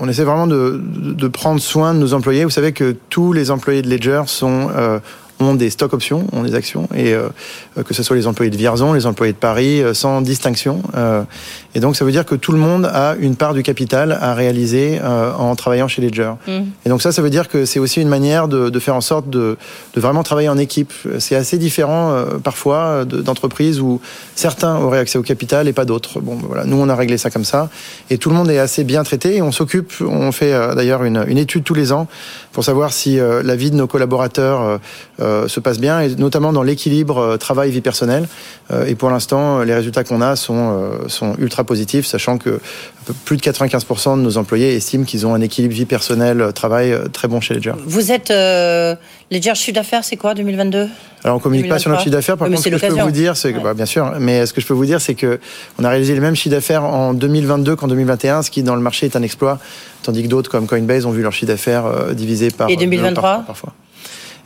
on 0.00 0.08
essaie 0.08 0.22
vraiment 0.22 0.46
de, 0.46 0.80
de, 0.80 1.28
prendre 1.28 1.60
soin 1.60 1.92
de 1.92 1.98
nos 1.98 2.14
employés. 2.14 2.44
Vous 2.44 2.50
savez 2.50 2.70
que 2.70 2.96
tous 3.10 3.32
les 3.32 3.50
employés 3.50 3.82
de 3.82 3.90
Ledger 3.90 4.22
sont 4.26 4.68
euh, 4.76 5.00
ont 5.40 5.54
des 5.54 5.70
stock 5.70 5.92
options, 5.92 6.26
ont 6.32 6.42
des 6.42 6.54
actions, 6.54 6.88
et 6.94 7.14
euh, 7.14 7.28
que 7.84 7.94
ce 7.94 8.02
soit 8.02 8.16
les 8.16 8.26
employés 8.26 8.50
de 8.50 8.56
Vierzon, 8.56 8.92
les 8.92 9.06
employés 9.06 9.32
de 9.32 9.38
Paris, 9.38 9.82
euh, 9.82 9.94
sans 9.94 10.20
distinction. 10.20 10.82
Euh, 10.96 11.22
et 11.74 11.80
donc 11.80 11.96
ça 11.96 12.04
veut 12.04 12.12
dire 12.12 12.24
que 12.24 12.34
tout 12.34 12.52
le 12.52 12.58
monde 12.58 12.86
a 12.86 13.14
une 13.20 13.36
part 13.36 13.54
du 13.54 13.62
capital 13.62 14.18
à 14.20 14.34
réaliser 14.34 14.98
euh, 15.02 15.32
en 15.32 15.54
travaillant 15.54 15.86
chez 15.88 16.02
Ledger. 16.02 16.32
Mmh. 16.46 16.52
Et 16.84 16.88
donc 16.88 17.02
ça, 17.02 17.12
ça 17.12 17.22
veut 17.22 17.30
dire 17.30 17.48
que 17.48 17.64
c'est 17.64 17.78
aussi 17.78 18.00
une 18.00 18.08
manière 18.08 18.48
de, 18.48 18.68
de, 18.68 18.78
faire 18.80 18.96
en 18.96 19.00
sorte 19.00 19.30
de, 19.30 19.56
de 19.94 20.00
vraiment 20.00 20.22
travailler 20.22 20.48
en 20.48 20.58
équipe. 20.58 20.92
C'est 21.18 21.36
assez 21.36 21.58
différent 21.58 22.12
euh, 22.12 22.38
parfois 22.38 23.04
d'entreprises 23.04 23.80
où 23.80 24.00
certains 24.34 24.76
auraient 24.76 24.98
accès 24.98 25.18
au 25.18 25.22
capital 25.22 25.68
et 25.68 25.72
pas 25.72 25.84
d'autres. 25.84 26.20
Bon, 26.20 26.36
voilà, 26.36 26.64
nous 26.64 26.76
on 26.76 26.88
a 26.88 26.96
réglé 26.96 27.18
ça 27.18 27.30
comme 27.30 27.44
ça, 27.44 27.68
et 28.10 28.18
tout 28.18 28.30
le 28.30 28.36
monde 28.36 28.50
est 28.50 28.58
assez 28.58 28.84
bien 28.84 29.02
traité. 29.02 29.36
Et 29.36 29.42
on 29.42 29.52
s'occupe, 29.52 29.92
on 30.00 30.32
fait 30.32 30.52
euh, 30.52 30.74
d'ailleurs 30.74 31.04
une, 31.04 31.24
une, 31.28 31.38
étude 31.38 31.64
tous 31.64 31.74
les 31.74 31.92
ans 31.92 32.06
pour 32.52 32.64
savoir 32.64 32.92
si 32.92 33.18
euh, 33.18 33.42
la 33.42 33.56
vie 33.56 33.70
de 33.70 33.76
nos 33.76 33.86
collaborateurs 33.86 34.60
euh, 34.62 34.78
se 35.48 35.60
passe 35.60 35.78
bien, 35.78 36.00
et 36.00 36.14
notamment 36.16 36.52
dans 36.52 36.62
l'équilibre 36.62 37.18
euh, 37.18 37.36
travail-vie 37.36 37.80
personnelle. 37.80 38.28
Euh, 38.70 38.86
et 38.86 38.94
pour 38.94 39.10
l'instant, 39.10 39.62
les 39.62 39.74
résultats 39.74 40.04
qu'on 40.04 40.20
a 40.20 40.36
sont, 40.36 40.54
euh, 40.56 41.08
sont 41.08 41.34
ultra 41.38 41.64
positifs, 41.64 42.06
sachant 42.06 42.38
que 42.38 42.60
plus 43.24 43.36
de 43.36 43.42
95% 43.42 44.16
de 44.16 44.22
nos 44.22 44.36
employés 44.36 44.74
estiment 44.74 45.04
qu'ils 45.04 45.26
ont 45.26 45.34
un 45.34 45.40
équilibre 45.40 45.74
vie 45.74 45.86
personnelle 45.86 46.52
travail 46.54 46.94
très 47.12 47.28
bon 47.28 47.40
chez 47.40 47.54
Ledger. 47.54 47.72
Vous 47.86 48.12
êtes 48.12 48.30
euh, 48.30 48.94
Ledger 49.30 49.54
chiffre 49.54 49.74
d'affaires, 49.74 50.04
c'est 50.04 50.16
quoi 50.16 50.34
2022 50.34 50.88
Alors 51.24 51.36
on 51.36 51.40
communique 51.40 51.64
2023? 51.64 51.74
pas 51.74 51.78
sur 51.78 51.90
notre 51.90 52.02
chiffre 52.02 52.14
d'affaires. 52.14 52.36
Par 52.36 52.48
contre, 52.48 52.62
ce 52.62 52.68
que 52.68 52.76
je 52.76 52.86
peux 52.86 53.00
vous 53.00 53.10
dire, 53.10 53.36
c'est 53.36 53.54
ouais. 53.54 53.60
bah, 53.62 53.74
bien 53.74 53.86
sûr, 53.86 54.12
mais 54.20 54.44
ce 54.44 54.52
que 54.52 54.60
je 54.60 54.66
peux 54.66 54.74
vous 54.74 54.86
dire, 54.86 55.00
c'est 55.00 55.14
que 55.14 55.40
on 55.78 55.84
a 55.84 55.88
réalisé 55.88 56.14
le 56.14 56.20
même 56.20 56.34
chiffre 56.34 56.54
d'affaires 56.54 56.84
en 56.84 57.14
2022 57.14 57.76
qu'en 57.76 57.88
2021, 57.88 58.42
ce 58.42 58.50
qui 58.50 58.62
dans 58.62 58.74
le 58.74 58.82
marché 58.82 59.06
est 59.06 59.16
un 59.16 59.22
exploit, 59.22 59.58
tandis 60.02 60.22
que 60.22 60.28
d'autres 60.28 60.50
comme 60.50 60.66
Coinbase 60.66 61.06
ont 61.06 61.10
vu 61.10 61.22
leur 61.22 61.32
chiffre 61.32 61.50
d'affaires 61.52 61.86
euh, 61.86 62.12
divisé 62.12 62.50
par 62.50 62.68
et 62.68 62.76
2023 62.76 63.22
par, 63.22 63.44
parfois. 63.44 63.72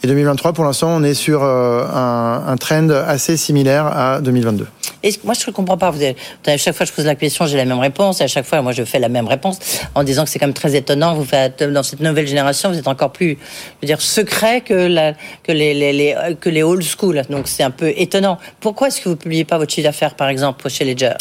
Et 0.05 0.09
2023, 0.09 0.53
pour 0.53 0.65
l'instant, 0.65 0.89
on 0.97 1.05
est 1.05 1.15
sur 1.15 1.45
euh, 1.45 1.87
un, 1.87 2.57
trend 2.57 2.89
assez 2.91 3.37
similaire 3.37 3.87
à 3.87 4.21
2022. 4.21 4.67
Et 5.05 5.15
moi, 5.23 5.35
je 5.35 5.49
ne 5.49 5.53
comprends 5.53 5.77
pas. 5.77 5.91
Vous 5.93 6.03
à 6.03 6.57
chaque 6.57 6.75
fois 6.75 6.85
que 6.85 6.91
je 6.91 6.97
pose 6.97 7.07
la 7.07 7.15
question, 7.15 7.47
j'ai 7.47 7.57
la 7.57 7.65
même 7.65 7.79
réponse. 7.79 8.21
Et 8.21 8.25
à 8.25 8.27
chaque 8.27 8.45
fois, 8.45 8.63
moi, 8.63 8.73
je 8.73 8.83
fais 8.83 8.99
la 8.99 9.09
même 9.09 9.29
réponse 9.29 9.59
en 9.95 10.03
disant 10.03 10.25
que 10.25 10.31
c'est 10.31 10.41
quand 10.41 10.47
même 10.47 10.55
très 10.55 10.75
étonnant. 10.75 11.15
Vous 11.15 11.25
faites 11.25 11.63
dans 11.63 11.85
cette 11.85 12.01
nouvelle 12.01 12.27
génération, 12.27 12.71
vous 12.71 12.79
êtes 12.79 12.89
encore 12.89 13.13
plus, 13.13 13.31
je 13.31 13.35
veux 13.83 13.87
dire, 13.87 14.01
secret 14.01 14.63
que, 14.63 15.15
les, 15.53 16.17
que 16.41 16.49
les 16.49 16.63
old 16.65 16.83
school. 16.83 17.23
Donc, 17.31 17.47
c'est 17.47 17.63
un 17.63 17.71
peu 17.71 17.93
étonnant. 17.97 18.39
Pourquoi 18.59 18.89
est-ce 18.89 19.01
que 19.01 19.05
vous 19.05 19.15
ne 19.15 19.21
publiez 19.21 19.45
pas 19.45 19.59
votre 19.59 19.73
chiffre 19.73 19.87
d'affaires, 19.87 20.17
par 20.17 20.29
exemple, 20.29 20.69
chez 20.69 20.85
Ledger? 20.85 21.15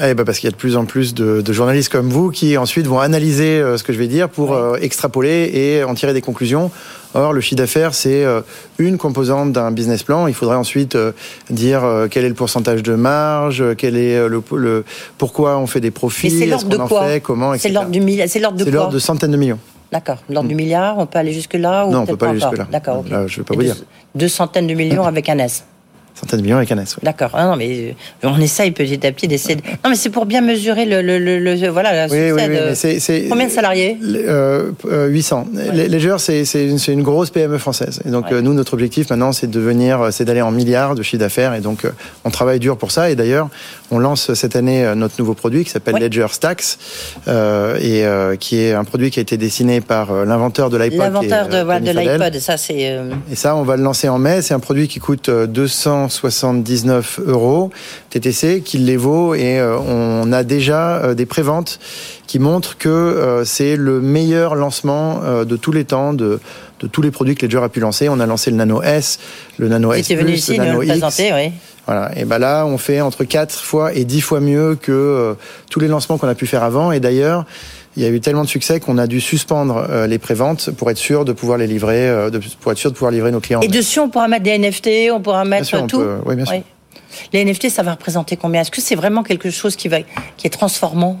Eh 0.00 0.14
ben 0.14 0.24
parce 0.24 0.38
qu'il 0.38 0.46
y 0.46 0.48
a 0.48 0.52
de 0.52 0.56
plus 0.56 0.76
en 0.76 0.84
plus 0.84 1.14
de, 1.14 1.40
de, 1.40 1.52
journalistes 1.52 1.90
comme 1.90 2.08
vous 2.08 2.30
qui 2.30 2.56
ensuite 2.56 2.86
vont 2.86 3.00
analyser 3.00 3.58
euh, 3.58 3.76
ce 3.76 3.84
que 3.84 3.92
je 3.92 3.98
vais 3.98 4.06
dire 4.06 4.28
pour 4.28 4.52
euh, 4.52 4.76
extrapoler 4.80 5.50
et 5.52 5.84
en 5.84 5.94
tirer 5.94 6.12
des 6.12 6.20
conclusions. 6.20 6.70
Or, 7.14 7.32
le 7.32 7.40
chiffre 7.40 7.56
d'affaires, 7.56 7.94
c'est 7.94 8.24
euh, 8.24 8.42
une 8.78 8.98
composante 8.98 9.52
d'un 9.52 9.70
business 9.70 10.02
plan. 10.02 10.26
Il 10.26 10.34
faudrait 10.34 10.56
ensuite 10.56 10.96
dire 11.50 11.82
quel 12.10 12.24
est 12.24 12.28
le 12.28 12.34
pourcentage 12.34 12.82
de 12.82 12.94
marge, 12.94 13.64
quel 13.76 13.96
est 13.96 14.28
le, 14.28 14.42
le 14.54 14.84
pourquoi 15.16 15.58
on 15.58 15.66
fait 15.66 15.80
des 15.80 15.90
profits, 15.90 16.42
est-ce 16.42 16.64
qu'on 16.64 16.80
en 16.80 16.88
quoi 16.88 17.06
fait, 17.06 17.20
comment, 17.20 17.56
C'est 17.58 17.70
l'ordre 17.70 17.90
du 17.90 18.00
milliard. 18.00 18.28
C'est 18.28 18.40
l'ordre 18.40 18.58
de 18.58 18.64
C'est 18.64 18.70
l'ordre 18.70 18.92
de 18.92 18.98
centaines 18.98 19.32
de 19.32 19.36
millions. 19.36 19.58
D'accord. 19.90 20.18
L'ordre 20.28 20.46
mm. 20.46 20.48
du 20.48 20.54
milliard, 20.54 20.98
on 20.98 21.06
peut 21.06 21.18
aller 21.18 21.32
jusque 21.32 21.54
là 21.54 21.86
ou 21.86 21.90
Non, 21.90 22.00
on 22.00 22.06
peut 22.06 22.16
pas 22.16 22.28
aller 22.28 22.40
jusque 22.40 22.58
là. 22.58 22.68
D'accord. 22.70 22.98
Okay. 22.98 23.14
je 23.26 23.36
vais 23.38 23.42
pas 23.42 23.54
vous 23.54 23.60
deux, 23.60 23.66
dire. 23.66 23.76
Deux 24.14 24.28
centaines 24.28 24.66
de 24.66 24.74
millions 24.74 25.04
avec 25.04 25.28
un 25.30 25.38
S 25.38 25.64
centaines 26.20 26.40
de 26.40 26.44
millions 26.44 26.56
avec 26.56 26.70
un 26.72 26.78
S. 26.78 26.96
Oui. 26.96 27.04
D'accord. 27.04 27.30
Ah 27.34 27.46
non, 27.46 27.56
mais 27.56 27.94
on 28.22 28.40
essaye 28.40 28.70
petit 28.72 29.06
à 29.06 29.12
petit 29.12 29.28
d'essayer. 29.28 29.56
De... 29.56 29.62
Non, 29.62 29.90
mais 29.90 29.94
c'est 29.94 30.10
pour 30.10 30.26
bien 30.26 30.40
mesurer 30.40 30.84
le, 30.84 31.02
le, 31.02 31.18
le, 31.18 31.38
le 31.38 31.68
voilà 31.68 32.06
oui, 32.10 32.32
oui. 32.32 33.28
Combien 33.28 33.46
de 33.46 33.50
salariés? 33.52 33.96
euh, 34.02 34.70
800. 35.08 35.46
Ouais. 35.54 35.88
Ledger, 35.88 36.16
c'est, 36.18 36.44
une, 36.68 36.78
une 36.88 37.02
grosse 37.02 37.30
PME 37.30 37.58
française. 37.58 38.00
Et 38.06 38.10
donc 38.10 38.26
ouais. 38.26 38.34
euh, 38.34 38.40
nous, 38.42 38.52
notre 38.54 38.74
objectif 38.74 39.10
maintenant, 39.10 39.32
c'est 39.32 39.46
de 39.46 39.52
devenir, 39.52 40.08
c'est 40.12 40.24
d'aller 40.24 40.42
en 40.42 40.50
milliards 40.50 40.94
de 40.94 41.02
chiffre 41.02 41.20
d'affaires. 41.20 41.54
Et 41.54 41.60
donc 41.60 41.84
euh, 41.84 41.90
on 42.24 42.30
travaille 42.30 42.58
dur 42.58 42.76
pour 42.76 42.90
ça. 42.90 43.10
Et 43.10 43.16
d'ailleurs, 43.16 43.48
on 43.90 43.98
lance 43.98 44.34
cette 44.34 44.56
année 44.56 44.84
euh, 44.84 44.94
notre 44.94 45.14
nouveau 45.18 45.34
produit 45.34 45.64
qui 45.64 45.70
s'appelle 45.70 45.96
Ledger 45.96 46.26
Stacks, 46.30 46.78
euh, 47.26 47.76
et 47.80 48.04
euh, 48.04 48.36
qui 48.36 48.60
est 48.60 48.72
un 48.72 48.84
produit 48.84 49.10
qui 49.10 49.18
a 49.18 49.22
été 49.22 49.36
dessiné 49.36 49.80
par 49.80 50.10
euh, 50.12 50.24
l'inventeur 50.24 50.70
de 50.70 50.76
l'iPod. 50.76 50.98
L'inventeur 51.00 51.48
de, 51.48 51.86
de 51.86 51.90
l'iPod. 51.98 52.38
Ça, 52.38 52.56
c'est. 52.56 52.88
euh, 52.90 53.10
Et 53.30 53.34
ça, 53.36 53.56
on 53.56 53.62
va 53.62 53.76
le 53.76 53.82
lancer 53.82 54.08
en 54.08 54.18
mai. 54.18 54.42
C'est 54.42 54.54
un 54.54 54.60
produit 54.60 54.88
qui 54.88 54.98
coûte 54.98 55.28
279 56.08 57.20
euros 57.26 57.70
TTC, 58.10 58.62
qui 58.62 58.78
les 58.78 58.96
vaut, 58.96 59.34
et 59.34 59.58
euh, 59.58 59.78
on 59.78 60.32
a 60.32 60.42
déjà 60.42 60.96
euh, 60.96 61.14
des 61.14 61.26
préventes 61.26 61.78
qui 62.26 62.38
montrent 62.38 62.76
que 62.78 62.88
euh, 62.88 63.44
c'est 63.44 63.76
le 63.76 64.00
meilleur 64.00 64.54
lancement 64.54 65.20
de 65.44 65.56
tous 65.56 65.72
les 65.72 65.84
temps 65.84 66.12
de, 66.12 66.40
de 66.80 66.86
tous 66.86 67.02
les 67.02 67.10
produits 67.10 67.34
que 67.34 67.46
Ledger 67.46 67.62
a 67.62 67.68
pu 67.68 67.80
lancer. 67.80 68.08
On 68.08 68.20
a 68.20 68.26
lancé 68.26 68.50
le 68.50 68.56
Nano 68.56 68.82
S, 68.82 69.18
le 69.58 69.68
Nano 69.68 69.92
S+, 69.92 70.08
venu 70.14 70.32
ici, 70.32 70.56
le 70.56 70.64
Nano 70.64 70.82
X. 70.82 71.20
Oui. 71.34 71.52
Voilà. 71.88 72.10
Et 72.16 72.26
ben 72.26 72.38
là, 72.38 72.66
on 72.66 72.76
fait 72.76 73.00
entre 73.00 73.24
4 73.24 73.64
fois 73.64 73.94
et 73.94 74.04
10 74.04 74.20
fois 74.20 74.40
mieux 74.40 74.76
que 74.76 74.92
euh, 74.92 75.34
tous 75.70 75.80
les 75.80 75.88
lancements 75.88 76.18
qu'on 76.18 76.28
a 76.28 76.34
pu 76.34 76.46
faire 76.46 76.62
avant. 76.62 76.92
Et 76.92 77.00
d'ailleurs, 77.00 77.46
il 77.98 78.04
y 78.04 78.06
a 78.06 78.10
eu 78.10 78.20
tellement 78.20 78.44
de 78.44 78.48
succès 78.48 78.78
qu'on 78.78 78.96
a 78.96 79.08
dû 79.08 79.20
suspendre 79.20 79.84
euh, 79.90 80.06
les 80.06 80.18
préventes 80.18 80.70
pour 80.70 80.88
être 80.88 80.98
sûr 80.98 81.24
de 81.24 81.32
pouvoir 81.32 81.58
les 81.58 81.66
livrer, 81.66 82.08
euh, 82.08 82.30
de, 82.30 82.40
pour 82.60 82.70
être 82.70 82.78
sûr 82.78 82.90
de 82.90 82.94
pouvoir 82.94 83.10
livrer 83.10 83.32
nos 83.32 83.40
clients. 83.40 83.60
Et 83.60 83.66
dessus, 83.68 83.98
on 83.98 84.08
pourra 84.08 84.28
mettre 84.28 84.44
des 84.44 84.56
NFT, 84.56 85.10
on 85.12 85.20
pourra 85.20 85.44
mettre 85.44 85.66
sûr, 85.66 85.84
tout. 85.88 85.98
Peut, 85.98 86.18
oui, 86.24 86.36
bien 86.36 86.44
sûr. 86.44 86.54
Oui. 86.54 86.62
Les 87.32 87.44
NFT, 87.44 87.70
ça 87.70 87.82
va 87.82 87.92
représenter 87.92 88.36
combien? 88.36 88.60
Est-ce 88.60 88.70
que 88.70 88.80
c'est 88.80 88.94
vraiment 88.94 89.24
quelque 89.24 89.50
chose 89.50 89.74
qui 89.74 89.88
va, 89.88 89.98
qui 90.36 90.46
est 90.46 90.50
transformant? 90.50 91.18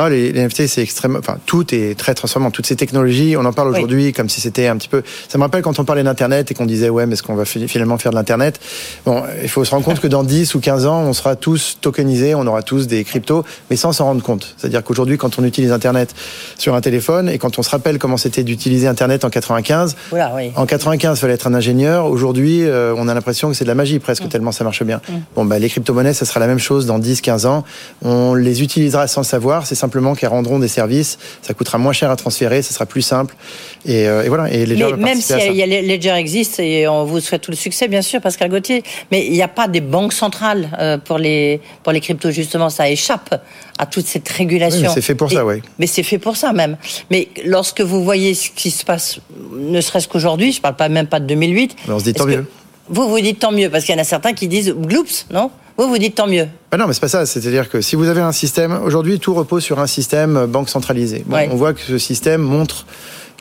Ah, 0.00 0.08
les, 0.08 0.32
NFT, 0.32 0.68
c'est 0.68 0.82
extrêmement. 0.82 1.18
Enfin, 1.18 1.38
tout 1.44 1.74
est 1.74 1.98
très 1.98 2.14
transformant. 2.14 2.52
Toutes 2.52 2.66
ces 2.66 2.76
technologies, 2.76 3.36
on 3.36 3.44
en 3.44 3.52
parle 3.52 3.68
aujourd'hui 3.68 4.12
comme 4.12 4.28
si 4.28 4.40
c'était 4.40 4.68
un 4.68 4.76
petit 4.76 4.88
peu. 4.88 5.02
Ça 5.28 5.38
me 5.38 5.42
rappelle 5.42 5.62
quand 5.62 5.78
on 5.80 5.84
parlait 5.84 6.04
d'Internet 6.04 6.50
et 6.50 6.54
qu'on 6.54 6.66
disait, 6.66 6.88
ouais, 6.88 7.06
mais 7.06 7.14
est-ce 7.14 7.22
qu'on 7.24 7.34
va 7.34 7.44
finalement 7.44 7.98
faire 7.98 8.12
de 8.12 8.16
l'Internet? 8.16 8.60
Bon, 9.04 9.24
il 9.42 9.48
faut 9.48 9.64
se 9.64 9.72
rendre 9.72 9.84
compte 9.84 9.98
que 9.98 10.06
dans 10.06 10.22
10 10.22 10.54
ou 10.54 10.60
15 10.60 10.86
ans, 10.86 11.00
on 11.00 11.12
sera 11.12 11.34
tous 11.34 11.78
tokenisés, 11.80 12.36
on 12.36 12.46
aura 12.46 12.62
tous 12.62 12.86
des 12.86 13.02
cryptos, 13.02 13.44
mais 13.70 13.76
sans 13.76 13.92
s'en 13.92 14.04
rendre 14.04 14.22
compte. 14.22 14.54
C'est-à-dire 14.56 14.84
qu'aujourd'hui, 14.84 15.18
quand 15.18 15.38
on 15.40 15.44
utilise 15.44 15.72
Internet 15.72 16.14
sur 16.58 16.76
un 16.76 16.80
téléphone 16.80 17.28
et 17.28 17.38
quand 17.38 17.58
on 17.58 17.62
se 17.62 17.70
rappelle 17.70 17.98
comment 17.98 18.16
c'était 18.16 18.44
d'utiliser 18.44 18.86
Internet 18.86 19.24
en 19.24 19.30
95, 19.30 19.96
en 20.54 20.66
95, 20.66 21.18
il 21.18 21.20
fallait 21.20 21.34
être 21.34 21.48
un 21.48 21.54
ingénieur. 21.54 22.06
Aujourd'hui, 22.06 22.62
euh, 22.62 22.94
on 22.96 23.08
a 23.08 23.14
l'impression 23.14 23.48
que 23.48 23.54
c'est 23.54 23.64
de 23.64 23.68
la 23.68 23.74
magie 23.74 23.98
presque, 23.98 24.24
mm. 24.24 24.28
tellement 24.28 24.52
ça 24.52 24.62
marche 24.62 24.82
bien. 24.84 25.00
Mm. 25.08 25.12
Bon, 25.34 25.44
bah, 25.44 25.58
les 25.58 25.68
crypto-monnaies, 25.68 26.14
ça 26.14 26.24
sera 26.24 26.38
la 26.38 26.46
même 26.46 26.58
chose 26.58 26.86
dans 26.86 26.98
10, 26.98 27.20
15 27.20 27.46
ans. 27.46 27.64
On 28.02 28.34
les 28.34 28.62
utilisera 28.62 29.08
sans 29.08 29.22
savoir. 29.22 29.66
C'est 29.66 29.74
simplement 29.88 30.14
qu'elles 30.14 30.28
rendront 30.28 30.58
des 30.58 30.68
services. 30.68 31.18
Ça 31.40 31.54
coûtera 31.54 31.78
moins 31.78 31.94
cher 31.94 32.10
à 32.10 32.16
transférer, 32.16 32.60
ça 32.60 32.74
sera 32.74 32.84
plus 32.84 33.00
simple. 33.00 33.34
Et, 33.86 34.06
euh, 34.06 34.24
voilà. 34.28 34.52
Et 34.52 34.66
mais 34.66 34.92
même 34.96 35.20
si 35.20 35.32
y 35.32 35.62
a, 35.62 35.66
Ledger 35.66 36.14
existe 36.14 36.60
et 36.60 36.86
on 36.86 37.04
vous 37.04 37.20
souhaite 37.20 37.40
tout 37.40 37.50
le 37.50 37.56
succès, 37.56 37.88
bien 37.88 38.02
sûr, 38.02 38.20
Pascal 38.20 38.50
Gauthier. 38.50 38.82
Mais 39.10 39.24
il 39.24 39.32
n'y 39.32 39.42
a 39.42 39.48
pas 39.48 39.66
des 39.66 39.80
banques 39.80 40.12
centrales 40.12 40.68
euh, 40.78 40.98
pour 40.98 41.16
les 41.16 41.60
pour 41.82 41.92
les 41.92 42.00
cryptos 42.00 42.30
justement. 42.30 42.68
Ça 42.68 42.90
échappe 42.90 43.42
à 43.78 43.86
toute 43.86 44.06
cette 44.06 44.28
régulation. 44.28 44.90
c'est 44.92 45.00
fait 45.00 45.14
pour 45.14 45.32
ça, 45.32 45.46
oui. 45.46 45.62
Mais 45.78 45.86
c'est 45.86 46.02
fait 46.02 46.18
pour 46.18 46.36
ça 46.36 46.52
même. 46.52 46.76
Mais 47.10 47.28
lorsque 47.46 47.80
vous 47.80 48.04
voyez 48.04 48.34
ce 48.34 48.50
qui 48.50 48.70
se 48.70 48.84
passe, 48.84 49.20
ne 49.56 49.80
serait-ce 49.80 50.08
qu'aujourd'hui, 50.08 50.52
je 50.52 50.58
ne 50.58 50.62
parle 50.62 50.76
pas 50.76 50.90
même 50.90 51.06
pas 51.06 51.20
de 51.20 51.26
2008. 51.26 51.76
on 51.88 51.98
se 51.98 52.04
dit 52.04 52.12
tant 52.12 52.26
mieux. 52.26 52.46
Vous 52.90 53.08
vous 53.08 53.20
dites 53.20 53.38
tant 53.38 53.52
mieux? 53.52 53.70
Parce 53.70 53.84
qu'il 53.84 53.94
y 53.94 53.98
en 53.98 54.00
a 54.00 54.04
certains 54.04 54.32
qui 54.32 54.48
disent 54.48 54.74
gloops, 54.74 55.26
non? 55.30 55.50
Vous 55.78 55.88
vous 55.88 55.98
dites 55.98 56.16
tant 56.16 56.26
mieux. 56.26 56.48
Ben 56.72 56.78
non, 56.78 56.88
mais 56.88 56.92
c'est 56.92 57.00
pas 57.00 57.08
ça. 57.08 57.24
C'est-à-dire 57.24 57.70
que 57.70 57.80
si 57.80 57.94
vous 57.94 58.08
avez 58.08 58.20
un 58.20 58.32
système, 58.32 58.80
aujourd'hui 58.82 59.20
tout 59.20 59.32
repose 59.32 59.62
sur 59.62 59.78
un 59.78 59.86
système 59.86 60.46
banque 60.46 60.68
centralisée. 60.68 61.24
On 61.30 61.56
voit 61.56 61.72
que 61.72 61.80
ce 61.80 61.98
système 61.98 62.42
montre 62.42 62.84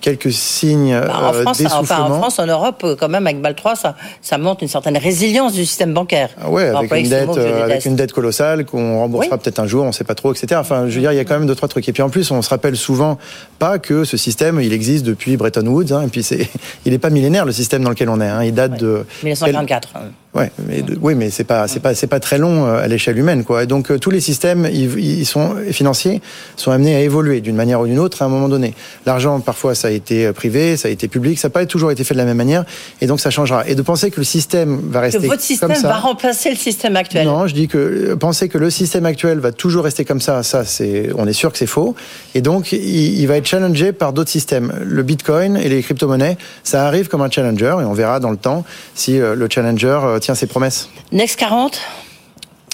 quelques 0.01 0.31
signes 0.31 0.99
bah, 0.99 1.31
en, 1.31 1.33
euh, 1.33 1.41
France, 1.41 1.61
enfin, 1.71 2.01
en 2.01 2.19
France, 2.19 2.39
en 2.39 2.45
Europe, 2.45 2.85
quand 2.99 3.09
même, 3.09 3.25
avec 3.25 3.41
BAL 3.41 3.55
3, 3.55 3.75
ça, 3.75 3.95
ça 4.21 4.37
montre 4.37 4.63
une 4.63 4.69
certaine 4.69 4.97
résilience 4.97 5.53
du 5.53 5.65
système 5.65 5.93
bancaire. 5.93 6.29
Ah 6.39 6.49
ouais, 6.49 6.67
avec, 6.67 6.91
une 6.93 7.09
dette, 7.09 7.29
euh, 7.37 7.63
avec 7.63 7.85
une 7.85 7.95
dette 7.95 8.13
colossale 8.13 8.65
qu'on 8.65 8.99
remboursera 8.99 9.37
peut-être 9.37 9.59
un 9.59 9.67
jour, 9.67 9.83
on 9.83 9.87
ne 9.87 9.91
sait 9.91 10.03
pas 10.03 10.15
trop, 10.15 10.31
etc. 10.33 10.59
Enfin, 10.59 10.87
je 10.87 10.95
veux 10.95 11.01
dire, 11.01 11.11
il 11.11 11.15
y 11.15 11.19
a 11.19 11.25
quand 11.25 11.37
même 11.37 11.47
deux 11.47 11.55
trois 11.55 11.67
trucs. 11.67 11.87
Et 11.89 11.93
puis 11.93 12.03
en 12.03 12.09
plus, 12.09 12.29
on 12.31 12.41
se 12.41 12.49
rappelle 12.49 12.77
souvent 12.77 13.17
pas 13.59 13.79
que 13.79 14.03
ce 14.03 14.17
système, 14.17 14.61
il 14.61 14.73
existe 14.73 15.05
depuis 15.05 15.37
Bretton 15.37 15.65
Woods. 15.65 15.91
Hein, 15.91 16.03
et 16.03 16.07
puis 16.07 16.23
c'est, 16.23 16.47
il 16.85 16.91
n'est 16.91 16.99
pas 16.99 17.09
millénaire 17.09 17.45
le 17.45 17.51
système 17.51 17.83
dans 17.83 17.89
lequel 17.89 18.09
on 18.09 18.21
est. 18.21 18.27
Hein, 18.27 18.43
il 18.43 18.53
date 18.53 18.79
de 18.79 19.05
1944. 19.23 19.89
Ouais, 20.37 20.51
mais 20.67 20.83
oui, 21.01 21.15
mais 21.15 21.29
c'est 21.29 21.43
pas 21.43 21.67
c'est 21.67 21.79
pas 21.79 21.95
c'est 21.95 22.07
pas 22.07 22.19
très 22.19 22.37
long 22.37 22.65
euh, 22.65 22.83
à 22.83 22.87
l'échelle 22.87 23.17
humaine, 23.17 23.43
quoi. 23.43 23.63
Et 23.63 23.67
donc 23.67 23.97
tous 23.99 24.11
les 24.11 24.21
systèmes, 24.21 24.67
ils, 24.71 24.97
ils, 24.99 25.25
sont 25.25 25.55
financiers, 25.71 26.21
sont 26.55 26.71
amenés 26.71 26.95
à 26.95 27.01
évoluer 27.01 27.41
d'une 27.41 27.55
manière 27.55 27.81
ou 27.81 27.87
d'une 27.87 27.99
autre 27.99 28.21
à 28.21 28.25
un 28.25 28.29
moment 28.29 28.49
donné. 28.49 28.73
L'argent, 29.05 29.39
parfois, 29.39 29.75
ça 29.75 29.89
a 29.89 29.91
été 29.91 30.31
privé 30.33 30.57
ça 30.75 30.87
a 30.87 30.91
été 30.91 31.07
public, 31.07 31.39
ça 31.39 31.47
n'a 31.47 31.51
pas 31.51 31.65
toujours 31.65 31.91
été 31.91 32.03
fait 32.03 32.13
de 32.13 32.19
la 32.19 32.25
même 32.25 32.37
manière, 32.37 32.65
et 33.01 33.07
donc 33.07 33.19
ça 33.19 33.29
changera. 33.29 33.67
Et 33.67 33.75
de 33.75 33.81
penser 33.81 34.11
que 34.11 34.17
le 34.17 34.23
système 34.23 34.79
va 34.89 35.01
rester 35.01 35.19
que 35.19 35.27
votre 35.27 35.41
système 35.41 35.73
va 35.73 35.97
remplacer 35.97 36.49
le 36.49 36.55
système 36.55 36.95
actuel. 36.95 37.25
Non, 37.25 37.47
je 37.47 37.53
dis 37.53 37.67
que 37.67 37.77
euh, 37.77 38.15
penser 38.15 38.49
que 38.49 38.57
le 38.57 38.69
système 38.69 39.05
actuel 39.05 39.39
va 39.39 39.51
toujours 39.51 39.83
rester 39.83 40.05
comme 40.05 40.21
ça, 40.21 40.43
ça 40.43 40.65
c'est, 40.65 41.09
on 41.15 41.27
est 41.27 41.33
sûr 41.33 41.51
que 41.51 41.57
c'est 41.57 41.67
faux. 41.67 41.95
Et 42.35 42.41
donc 42.41 42.71
il, 42.71 43.25
va 43.27 43.37
être 43.37 43.45
challengé 43.45 43.91
par 43.91 44.13
d'autres 44.13 44.29
systèmes. 44.29 44.73
Le 44.83 45.03
Bitcoin 45.03 45.57
et 45.57 45.69
les 45.69 45.81
crypto-monnaies, 45.81 46.37
ça 46.63 46.85
arrive 46.85 47.07
comme 47.07 47.21
un 47.21 47.29
challenger, 47.29 47.77
et 47.81 47.85
on 47.85 47.93
verra 47.93 48.19
dans 48.19 48.31
le 48.31 48.37
temps 48.37 48.63
si 48.95 49.19
euh, 49.19 49.35
le 49.35 49.47
challenger 49.49 49.99
euh, 50.03 50.19
tient 50.27 50.35
ses 50.35 50.47
promesses. 50.47 50.89
Next 51.11 51.39
40 51.39 51.79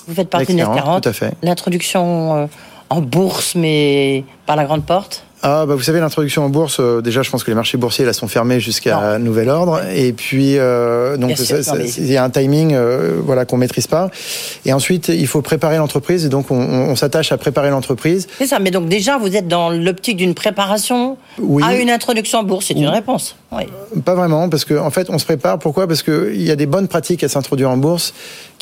vous 0.07 0.15
faites 0.15 0.29
partie 0.29 0.47
de 0.53 0.57
Next 0.57 0.73
40, 0.73 1.03
tout 1.03 1.09
à 1.09 1.13
fait. 1.13 1.33
L'introduction 1.43 2.49
en 2.89 3.01
bourse, 3.01 3.55
mais 3.55 4.25
par 4.45 4.55
la 4.55 4.65
grande 4.65 4.83
porte 4.83 5.23
ah, 5.45 5.65
bah, 5.65 5.75
vous 5.75 5.81
savez, 5.81 5.99
l'introduction 5.99 6.45
en 6.45 6.49
bourse, 6.49 6.77
euh, 6.79 7.01
déjà, 7.01 7.21
je 7.21 7.29
pense 7.29 7.43
que 7.43 7.51
les 7.51 7.55
marchés 7.55 7.77
boursiers 7.77 8.05
là 8.05 8.13
sont 8.13 8.29
fermés 8.29 8.61
jusqu'à 8.61 9.19
nouvel 9.19 9.49
ordre. 9.49 9.81
Et 9.93 10.13
puis, 10.13 10.57
euh, 10.57 11.17
donc, 11.17 11.37
il 11.37 12.11
y 12.11 12.15
a 12.15 12.23
un 12.23 12.29
timing, 12.29 12.73
euh, 12.73 13.19
voilà, 13.21 13.43
qu'on 13.43 13.57
maîtrise 13.57 13.87
pas. 13.87 14.09
Et 14.65 14.71
ensuite, 14.71 15.09
il 15.09 15.27
faut 15.27 15.41
préparer 15.41 15.77
l'entreprise. 15.77 16.25
Et 16.25 16.29
donc, 16.29 16.49
on, 16.49 16.55
on 16.55 16.95
s'attache 16.95 17.33
à 17.33 17.37
préparer 17.37 17.71
l'entreprise. 17.71 18.27
C'est 18.37 18.47
ça. 18.47 18.59
Mais 18.59 18.71
donc, 18.71 18.87
déjà, 18.87 19.17
vous 19.17 19.35
êtes 19.35 19.49
dans 19.49 19.69
l'optique 19.69 20.15
d'une 20.15 20.33
préparation 20.33 21.17
à 21.61 21.75
une 21.75 21.89
introduction 21.89 22.39
en 22.39 22.43
bourse. 22.43 22.67
C'est 22.67 22.75
une 22.75 22.87
réponse. 22.87 23.35
Oui. 23.51 23.63
Pas 24.05 24.15
vraiment, 24.15 24.47
parce 24.47 24.63
qu'en 24.63 24.85
en 24.85 24.91
fait, 24.91 25.09
on 25.09 25.19
se 25.19 25.25
prépare. 25.25 25.59
Pourquoi? 25.59 25.87
Parce 25.87 26.03
qu'il 26.03 26.41
y 26.41 26.51
a 26.51 26.55
des 26.55 26.67
bonnes 26.67 26.87
pratiques 26.87 27.23
à 27.23 27.27
s'introduire 27.27 27.69
en 27.69 27.77
bourse 27.77 28.13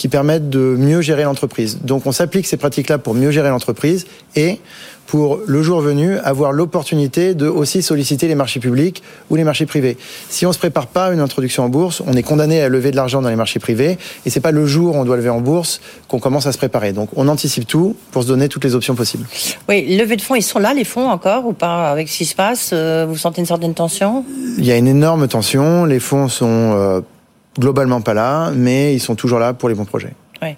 qui 0.01 0.07
permettent 0.07 0.49
de 0.49 0.75
mieux 0.79 1.01
gérer 1.01 1.25
l'entreprise. 1.25 1.77
Donc, 1.83 2.07
on 2.07 2.11
s'applique 2.11 2.47
ces 2.47 2.57
pratiques-là 2.57 2.97
pour 2.97 3.13
mieux 3.13 3.29
gérer 3.29 3.49
l'entreprise 3.49 4.07
et 4.35 4.57
pour 5.05 5.41
le 5.45 5.61
jour 5.61 5.79
venu 5.81 6.17
avoir 6.19 6.53
l'opportunité 6.53 7.35
de 7.35 7.47
aussi 7.47 7.83
solliciter 7.83 8.27
les 8.27 8.33
marchés 8.33 8.59
publics 8.59 9.03
ou 9.29 9.35
les 9.35 9.43
marchés 9.43 9.67
privés. 9.67 9.97
Si 10.29 10.47
on 10.47 10.53
se 10.53 10.57
prépare 10.57 10.87
pas 10.87 11.07
à 11.07 11.11
une 11.11 11.19
introduction 11.19 11.65
en 11.65 11.69
bourse, 11.69 12.01
on 12.07 12.13
est 12.13 12.23
condamné 12.23 12.61
à 12.61 12.69
lever 12.69 12.89
de 12.89 12.95
l'argent 12.95 13.21
dans 13.21 13.29
les 13.29 13.35
marchés 13.35 13.59
privés 13.59 13.99
et 14.25 14.29
c'est 14.31 14.39
pas 14.39 14.51
le 14.51 14.65
jour 14.65 14.95
où 14.95 14.97
on 14.97 15.05
doit 15.05 15.17
lever 15.17 15.29
en 15.29 15.41
bourse 15.41 15.81
qu'on 16.07 16.19
commence 16.19 16.47
à 16.47 16.51
se 16.51 16.57
préparer. 16.57 16.93
Donc 16.93 17.09
on 17.15 17.27
anticipe 17.27 17.67
tout 17.67 17.95
pour 18.11 18.23
se 18.23 18.27
donner 18.27 18.47
toutes 18.47 18.63
les 18.63 18.73
options 18.73 18.95
possibles. 18.95 19.25
Oui, 19.67 19.97
lever 19.97 20.15
de 20.15 20.21
fonds, 20.21 20.35
ils 20.35 20.41
sont 20.41 20.59
là 20.59 20.73
les 20.73 20.85
fonds 20.85 21.09
encore 21.09 21.45
ou 21.45 21.53
pas 21.53 21.91
avec 21.91 22.07
ce 22.07 22.17
qui 22.19 22.25
se 22.25 22.35
passe 22.35 22.71
euh, 22.71 23.05
Vous 23.07 23.17
sentez 23.17 23.41
une 23.41 23.47
certaine 23.47 23.73
tension? 23.73 24.23
Il 24.57 24.65
y 24.65 24.71
a 24.71 24.77
une 24.77 24.87
énorme 24.87 25.27
tension. 25.27 25.83
Les 25.83 25.99
fonds 25.99 26.29
sont 26.29 26.47
euh, 26.47 27.01
globalement 27.59 28.01
pas 28.01 28.13
là, 28.13 28.51
mais 28.55 28.93
ils 28.93 28.99
sont 28.99 29.15
toujours 29.15 29.39
là 29.39 29.53
pour 29.53 29.69
les 29.69 29.75
bons 29.75 29.85
projets. 29.85 30.13
Oui. 30.41 30.55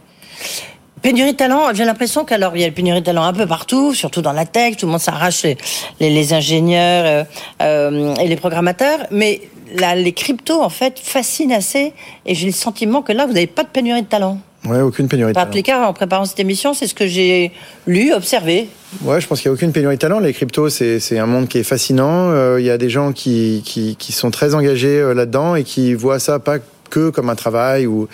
Pénurie 1.01 1.33
de 1.33 1.37
talent, 1.37 1.73
j'ai 1.73 1.83
l'impression 1.83 2.23
qu'alors 2.23 2.55
il 2.55 2.61
y 2.61 2.63
a 2.63 2.67
le 2.67 2.73
pénurie 2.73 3.01
de 3.01 3.05
talent 3.05 3.23
un 3.23 3.33
peu 3.33 3.45
partout, 3.45 3.93
surtout 3.93 4.21
dans 4.21 4.31
la 4.31 4.45
tech, 4.45 4.77
tout 4.77 4.85
le 4.85 4.91
monde 4.93 5.01
s'arrache 5.01 5.43
les, 5.43 5.57
les, 5.99 6.33
ingénieurs 6.33 7.03
euh, 7.05 7.23
euh, 7.61 8.15
et 8.15 8.27
les 8.29 8.37
programmateurs, 8.37 8.99
mais 9.11 9.41
là, 9.75 9.95
les 9.95 10.13
cryptos 10.13 10.61
en 10.61 10.69
fait 10.69 10.97
fascinent 10.99 11.51
assez, 11.51 11.91
et 12.25 12.35
j'ai 12.35 12.45
le 12.45 12.53
sentiment 12.53 13.01
que 13.01 13.11
là 13.11 13.25
vous 13.25 13.33
n'avez 13.33 13.47
pas 13.47 13.63
de 13.63 13.67
pénurie 13.67 14.03
de 14.03 14.07
talent. 14.07 14.39
Ouais, 14.65 14.79
aucune 14.79 15.09
pénurie 15.09 15.33
de 15.33 15.61
talent. 15.61 15.89
en 15.89 15.91
préparant 15.91 16.23
cette 16.23 16.39
émission, 16.39 16.73
c'est 16.73 16.87
ce 16.87 16.95
que 16.95 17.05
j'ai 17.05 17.51
lu, 17.85 18.13
observé. 18.13 18.69
Ouais, 19.03 19.19
je 19.19 19.27
pense 19.27 19.41
qu'il 19.41 19.49
n'y 19.49 19.53
a 19.53 19.55
aucune 19.55 19.73
pénurie 19.73 19.95
de 19.95 19.99
talent. 19.99 20.19
Les 20.19 20.31
cryptos, 20.31 20.69
c'est 20.69 21.19
un 21.19 21.25
monde 21.25 21.49
qui 21.49 21.57
est 21.57 21.63
fascinant. 21.63 22.29
Euh, 22.31 22.61
il 22.61 22.65
y 22.65 22.69
a 22.69 22.77
des 22.77 22.89
gens 22.89 23.11
qui, 23.11 23.61
qui, 23.65 23.97
qui 23.97 24.13
sont 24.13 24.31
très 24.31 24.55
engagés 24.55 25.03
là-dedans 25.13 25.55
et 25.55 25.65
qui 25.65 25.93
voient 25.93 26.19
ça 26.19 26.39
pas 26.39 26.59
que 26.93 27.09
comme 27.09 27.29
un 27.29 27.35
travail 27.35 27.87
ou 27.87 28.07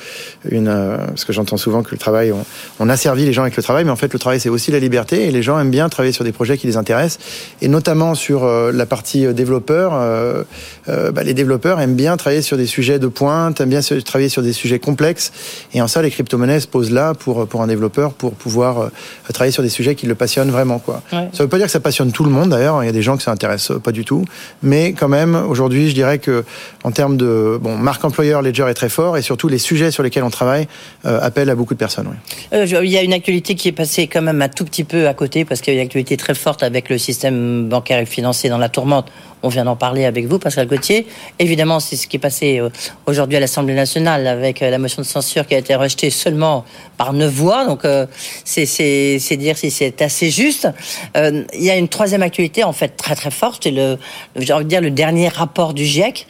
une. 0.50 0.70
Euh, 0.70 0.98
parce 1.08 1.26
que 1.26 1.34
j'entends 1.34 1.58
souvent 1.58 1.84
que 1.84 1.92
le 1.92 1.98
travail, 1.98 2.32
on, 2.32 2.46
on, 2.80 2.88
a 2.88 2.96
servi 2.96 3.26
les 3.26 3.34
gens 3.34 3.42
avec 3.42 3.58
le 3.58 3.64
travail, 3.64 3.84
mais 3.84 3.92
en 3.92 3.98
fait, 3.98 4.14
le 4.14 4.20
travail, 4.20 4.40
c'est 4.40 4.50
aussi 4.50 4.72
la 4.72 4.80
liberté 4.80 5.28
et 5.28 5.32
les 5.32 5.44
gens 5.44 5.60
aiment 5.60 5.70
bien 5.70 5.90
travailler 5.90 6.14
sur 6.14 6.24
des 6.24 6.32
projets 6.32 6.58
qui 6.58 6.68
les 6.68 6.78
intéressent. 6.78 7.20
Et 7.62 7.68
notamment 7.68 8.16
sur 8.16 8.46
euh, 8.46 8.72
la 8.72 8.86
partie 8.86 9.26
euh, 9.26 9.34
développeur, 9.34 9.92
euh, 9.94 10.44
bah, 10.88 11.24
les 11.24 11.34
développeurs 11.34 11.82
aiment 11.82 11.96
bien 11.96 12.16
travailler 12.16 12.42
sur 12.42 12.56
des 12.56 12.66
sujets 12.66 13.00
de 13.00 13.08
pointe, 13.08 13.60
aiment 13.60 13.70
bien 13.70 13.82
travailler 13.82 14.30
sur 14.30 14.42
des 14.42 14.54
sujets 14.54 14.80
complexes. 14.80 15.32
Et 15.74 15.82
en 15.82 15.88
ça, 15.88 16.02
les 16.02 16.10
crypto-monnaies 16.10 16.62
se 16.62 16.68
posent 16.68 16.92
là 16.92 17.14
pour, 17.14 17.48
pour 17.48 17.62
un 17.62 17.68
développeur 17.68 18.14
pour 18.14 18.34
pouvoir 18.34 18.92
travailler 19.34 19.52
sur 19.52 19.64
des 19.64 19.70
sujets 19.70 19.96
qui 19.96 20.06
le 20.06 20.16
passionnent 20.16 20.52
vraiment. 20.52 20.80
Quoi. 20.80 21.02
Ça 21.12 21.22
ne 21.22 21.38
veut 21.40 21.48
pas 21.48 21.58
dire 21.58 21.66
que 21.66 21.72
ça 21.72 21.80
passionne 21.80 22.12
tout 22.12 22.24
le 22.24 22.30
monde 22.30 22.50
d'ailleurs, 22.50 22.82
il 22.84 22.86
y 22.86 22.90
a 22.90 22.94
des 22.94 23.02
gens 23.02 23.18
que 23.18 23.24
ça 23.24 23.32
intéresse 23.32 23.72
pas 23.84 23.92
du 23.92 24.06
tout. 24.06 24.26
Mais 24.64 24.94
quand 24.94 25.08
même, 25.08 25.36
aujourd'hui, 25.36 25.90
je 25.90 25.94
dirais 25.94 26.20
que 26.20 26.44
en 26.84 26.92
termes 26.92 27.18
de 27.18 27.60
bon, 27.62 27.78
marque 27.78 28.04
employeur, 28.04 28.42
Ledger 28.42 28.69
est 28.70 28.74
très 28.74 28.90
fort 28.90 29.18
et 29.18 29.22
surtout 29.22 29.48
les 29.48 29.58
sujets 29.58 29.92
sur 29.92 30.04
lesquels 30.04 30.24
on 30.24 30.30
travaille 30.30 30.68
euh, 31.06 31.20
appellent 31.22 31.50
à 31.50 31.56
beaucoup 31.56 31.74
de 31.74 31.80
personnes. 31.80 32.08
Euh, 32.54 32.66
il 32.84 32.90
y 32.90 32.98
a 32.98 33.02
une 33.02 33.14
actualité 33.14 33.56
qui 33.56 33.68
est 33.68 33.74
passée 33.74 34.08
quand 34.08 34.22
même 34.22 34.42
un 34.42 34.50
tout 34.50 34.66
petit 34.66 34.84
peu 34.84 35.08
à 35.08 35.14
côté 35.14 35.46
parce 35.46 35.62
qu'il 35.62 35.74
y 35.74 35.78
a 35.78 35.80
une 35.80 35.86
actualité 35.86 36.18
très 36.18 36.36
forte 36.36 36.64
avec 36.64 36.90
le 36.90 36.98
système 36.98 37.68
bancaire 37.68 38.00
et 38.00 38.06
financier 38.06 38.50
dans 38.50 38.58
la 38.58 38.70
tourmente. 38.70 39.12
On 39.44 39.50
vient 39.50 39.66
d'en 39.66 39.76
parler 39.76 40.06
avec 40.06 40.26
vous, 40.26 40.40
Pascal 40.40 40.68
Gauthier. 40.68 41.08
Évidemment, 41.40 41.80
c'est 41.80 41.96
ce 41.96 42.08
qui 42.08 42.18
est 42.18 42.20
passé 42.20 42.60
euh, 42.60 42.70
aujourd'hui 43.06 43.38
à 43.38 43.40
l'Assemblée 43.40 43.74
nationale 43.74 44.28
avec 44.28 44.60
la 44.60 44.78
motion 44.78 45.02
de 45.02 45.08
censure 45.08 45.48
qui 45.48 45.56
a 45.56 45.58
été 45.58 45.76
rejetée 45.76 46.10
seulement 46.10 46.66
par 46.98 47.14
neuf 47.14 47.32
voix. 47.32 47.66
Donc, 47.66 47.84
c'est 48.46 49.38
dire 49.38 49.58
si 49.58 49.72
c'est 49.72 50.02
assez 50.02 50.30
juste. 50.30 50.68
il 51.16 51.64
y 51.64 51.70
a 51.70 51.78
une 51.78 51.88
troisième 51.88 52.24
actualité, 52.24 52.64
en 52.64 52.74
fait, 52.74 52.90
très 52.90 53.16
très 53.16 53.32
forte. 53.32 53.64
C'est 53.64 53.72
le, 53.72 53.98
j'ai 54.36 54.54
envie 54.54 54.66
de 54.66 54.70
dire, 54.70 54.82
le 54.82 54.92
dernier 54.92 55.30
rapport 55.30 55.74
du 55.74 55.86
GIEC 55.86 56.28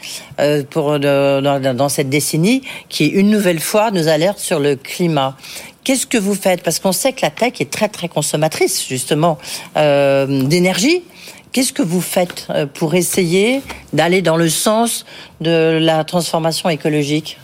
pour 0.70 1.00
dans, 1.00 1.90
cette 1.90 2.10
décennie 2.10 2.62
qui, 2.90 3.08
une 3.08 3.30
nouvelle 3.30 3.60
fois, 3.60 3.92
nous 3.92 4.08
alerte 4.08 4.40
sur 4.40 4.60
le 4.60 4.76
climat. 4.76 5.36
Qu'est-ce 5.84 6.06
que 6.06 6.18
vous 6.18 6.36
faites? 6.36 6.62
Parce 6.62 6.80
qu'on 6.80 6.92
sait 6.92 7.14
que 7.14 7.22
la 7.22 7.32
tech 7.32 7.54
est 7.60 7.72
très, 7.72 7.88
très 7.88 8.08
consommatrice, 8.08 8.86
justement, 8.88 9.38
euh, 9.78 10.44
d'énergie. 10.44 11.04
Qu'est-ce 11.52 11.74
que 11.74 11.82
vous 11.82 12.02
faites 12.02 12.46
euh, 12.52 12.66
pour 12.68 12.94
essayer 12.94 13.62
d'aller 13.92 14.22
dans 14.22 14.38
le 14.38 14.50
sens 14.50 15.06
de 15.42 15.80
la 15.82 16.04
transformation 16.04 16.70
écologique? 16.70 17.40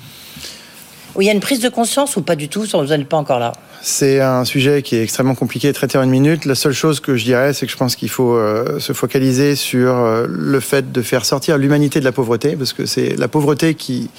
Il 1.20 1.26
y 1.26 1.30
a 1.30 1.34
une 1.34 1.40
prise 1.40 1.60
de 1.60 1.70
conscience 1.70 2.18
ou 2.18 2.22
pas 2.22 2.36
du 2.36 2.50
tout 2.50 2.64
Vous 2.64 2.84
n'êtes 2.84 3.08
pas 3.08 3.18
encore 3.18 3.40
là? 3.40 3.54
C'est 3.82 4.20
un 4.20 4.46
sujet 4.46 4.82
qui 4.82 4.96
est 4.96 5.04
extrêmement 5.04 5.36
compliqué 5.36 5.70
à 5.70 5.74
traiter 5.74 5.98
en 5.98 6.04
une 6.04 6.10
minute. 6.10 6.46
La 6.46 6.56
seule 6.56 6.74
chose 6.74 7.00
que 7.00 7.16
je 7.16 7.24
dirais, 7.24 7.54
c'est 7.54 7.66
que 7.66 7.72
je 7.72 7.78
pense 7.78 7.96
qu'il 7.96 8.10
faut 8.10 8.36
euh, 8.36 8.80
se 8.80 8.94
focaliser 8.94 9.56
sur 9.56 10.26
le 10.28 10.60
fait 10.60 10.92
de 10.92 11.02
faire 11.02 11.24
sortir 11.24 11.58
l'humanité 11.58 12.00
de 12.00 12.06
la 12.06 12.12
pauvreté, 12.12 12.56
parce 12.56 12.74
que 12.74 12.86
c'est 12.86 13.16
la 13.16 13.28
pauvreté 13.28 13.76
qui 13.76 14.10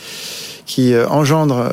qui 0.67 0.95
engendre 1.09 1.65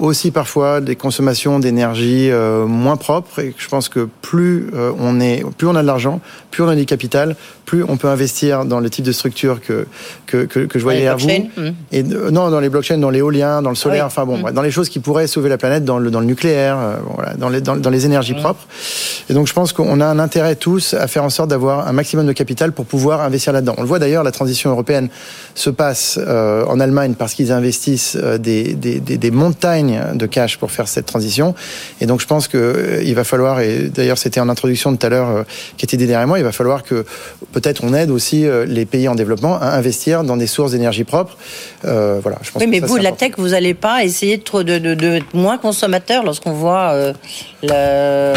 aussi 0.00 0.30
parfois 0.30 0.80
des 0.80 0.96
consommations 0.96 1.58
d'énergie 1.58 2.30
moins 2.66 2.96
propres. 2.96 3.38
Et 3.38 3.54
je 3.56 3.68
pense 3.68 3.88
que 3.88 4.08
plus 4.22 4.70
on 4.98 5.20
est, 5.20 5.44
plus 5.58 5.66
on 5.66 5.76
a 5.76 5.82
de 5.82 5.86
l'argent, 5.86 6.20
plus 6.50 6.62
on 6.62 6.68
a 6.68 6.74
du 6.74 6.86
capital, 6.86 7.36
plus 7.64 7.84
on 7.86 7.96
peut 7.96 8.08
investir 8.08 8.64
dans 8.64 8.80
le 8.80 8.90
type 8.90 9.04
de 9.04 9.12
structure 9.12 9.60
que 9.60 9.86
que, 10.26 10.44
que, 10.44 10.60
que 10.60 10.78
je 10.78 10.84
voyais 10.84 11.06
à 11.06 11.16
vous. 11.16 11.28
Hmm. 11.28 11.72
Et 11.92 12.02
non, 12.02 12.50
dans 12.50 12.60
les 12.60 12.68
blockchains, 12.68 12.98
dans 12.98 13.10
l'éolien, 13.10 13.62
dans 13.62 13.70
le 13.70 13.76
solaire, 13.76 14.04
ah 14.04 14.06
enfin 14.06 14.24
bon, 14.24 14.38
hmm. 14.38 14.52
dans 14.52 14.62
les 14.62 14.70
choses 14.70 14.88
qui 14.88 15.00
pourraient 15.00 15.26
sauver 15.26 15.48
la 15.48 15.58
planète, 15.58 15.84
dans 15.84 15.98
le 15.98 16.10
dans 16.10 16.20
le 16.20 16.26
nucléaire, 16.26 16.78
voilà, 17.14 17.34
dans 17.34 17.48
les 17.48 17.60
dans, 17.60 17.76
dans 17.76 17.90
les 17.90 18.06
énergies 18.06 18.34
hmm. 18.34 18.40
propres. 18.40 18.66
Et 19.28 19.34
donc 19.34 19.46
je 19.46 19.52
pense 19.52 19.72
qu'on 19.72 20.00
a 20.00 20.06
un 20.06 20.18
intérêt 20.18 20.56
tous 20.56 20.94
à 20.94 21.06
faire 21.08 21.24
en 21.24 21.30
sorte 21.30 21.50
d'avoir 21.50 21.86
un 21.86 21.92
maximum 21.92 22.26
de 22.26 22.32
capital 22.32 22.72
pour 22.72 22.86
pouvoir 22.86 23.20
investir 23.20 23.52
là-dedans. 23.52 23.74
On 23.78 23.82
le 23.82 23.88
voit 23.88 23.98
d'ailleurs, 23.98 24.22
la 24.22 24.32
transition 24.32 24.70
européenne 24.70 25.08
se 25.54 25.70
passe 25.70 26.18
euh, 26.20 26.64
en 26.66 26.80
Allemagne 26.80 27.14
parce 27.18 27.34
qu'ils 27.34 27.52
investissent 27.52 28.13
euh, 28.16 28.38
des, 28.38 28.74
des, 28.74 29.00
des, 29.00 29.16
des, 29.16 29.30
montagnes 29.30 30.00
de 30.14 30.26
cash 30.26 30.58
pour 30.58 30.70
faire 30.70 30.88
cette 30.88 31.06
transition. 31.06 31.54
Et 32.00 32.06
donc 32.06 32.20
je 32.20 32.26
pense 32.26 32.48
que 32.48 32.58
euh, 32.58 33.02
il 33.02 33.14
va 33.14 33.24
falloir, 33.24 33.60
et 33.60 33.88
d'ailleurs 33.88 34.18
c'était 34.18 34.40
en 34.40 34.48
introduction 34.48 34.92
de 34.92 34.96
tout 34.96 35.06
à 35.06 35.10
l'heure 35.10 35.44
qui 35.76 35.84
était 35.84 35.96
dit 35.96 36.06
derrière 36.06 36.26
moi, 36.26 36.38
il 36.38 36.44
va 36.44 36.52
falloir 36.52 36.82
que 36.82 37.04
peut-être 37.52 37.82
on 37.84 37.94
aide 37.94 38.10
aussi 38.10 38.46
les 38.66 38.86
pays 38.86 39.08
en 39.08 39.14
développement 39.14 39.60
à 39.60 39.68
investir 39.68 40.24
dans 40.24 40.36
des 40.36 40.46
sources 40.46 40.72
d'énergie 40.72 41.04
propres. 41.04 41.36
voilà, 41.82 42.38
je 42.42 42.50
pense 42.50 42.62
oui, 42.62 42.68
mais 42.68 42.80
vous, 42.80 42.96
la 42.96 43.12
tech, 43.12 43.32
vous 43.36 43.48
n'allez 43.48 43.74
pas 43.74 44.04
essayer 44.04 44.36
de, 44.38 44.62
de, 44.62 44.78
de, 44.78 44.94
de, 44.94 45.20
moins 45.32 45.58
consommateur 45.58 46.24
lorsqu'on 46.24 46.52
voit 46.52 47.12
le 47.62 48.34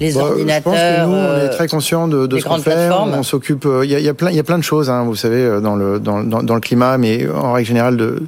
les 0.00 0.14
bah, 0.14 0.20
ordinateurs. 0.20 0.74
Je 0.74 0.78
pense 0.78 0.78
que 0.78 1.06
nous, 1.06 1.16
on 1.16 1.46
est 1.46 1.50
très 1.50 1.68
conscients 1.68 2.08
de, 2.08 2.26
de 2.26 2.38
ce 2.38 2.44
qu'on 2.44 2.58
fait. 2.58 2.90
On 2.90 3.22
s'occupe. 3.22 3.66
Euh, 3.66 3.84
il 3.84 3.90
y 3.90 3.94
a, 3.94 4.00
y, 4.00 4.08
a 4.08 4.14
plein, 4.14 4.30
il 4.30 4.36
y 4.36 4.40
a 4.40 4.44
plein 4.44 4.58
de 4.58 4.64
choses, 4.64 4.90
hein, 4.90 5.04
vous 5.04 5.16
savez, 5.16 5.42
euh, 5.42 5.60
dans 5.60 5.76
le 5.76 5.98
dans, 5.98 6.22
dans, 6.22 6.42
dans, 6.42 6.54
le 6.54 6.60
climat, 6.60 6.98
mais 6.98 7.28
en 7.28 7.52
règle 7.52 7.68
générale 7.68 7.96
de 7.96 8.22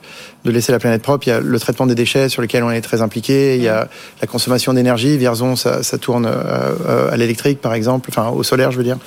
de 0.44 0.50
laisser 0.50 0.72
la 0.72 0.78
planète 0.78 1.02
propre. 1.02 1.26
Il 1.26 1.30
y 1.30 1.32
a 1.32 1.40
le 1.40 1.60
traitement 1.60 1.86
des 1.86 1.94
déchets 1.94 2.28
sur 2.28 2.42
lequel 2.42 2.62
on 2.62 2.70
est 2.70 2.80
très 2.80 3.02
impliqué. 3.02 3.56
Il 3.56 3.62
y 3.62 3.68
a 3.68 3.88
la 4.20 4.26
consommation 4.26 4.72
d'énergie. 4.72 5.16
Vierzon, 5.18 5.56
ça, 5.56 5.82
ça 5.82 5.98
tourne 5.98 6.26
euh, 6.26 7.10
à 7.10 7.16
l'électrique, 7.16 7.60
par 7.60 7.74
exemple, 7.74 8.08
enfin 8.10 8.30
au 8.30 8.42
solaire, 8.42 8.70
je 8.70 8.78
veux 8.78 8.84
dire. 8.84 8.98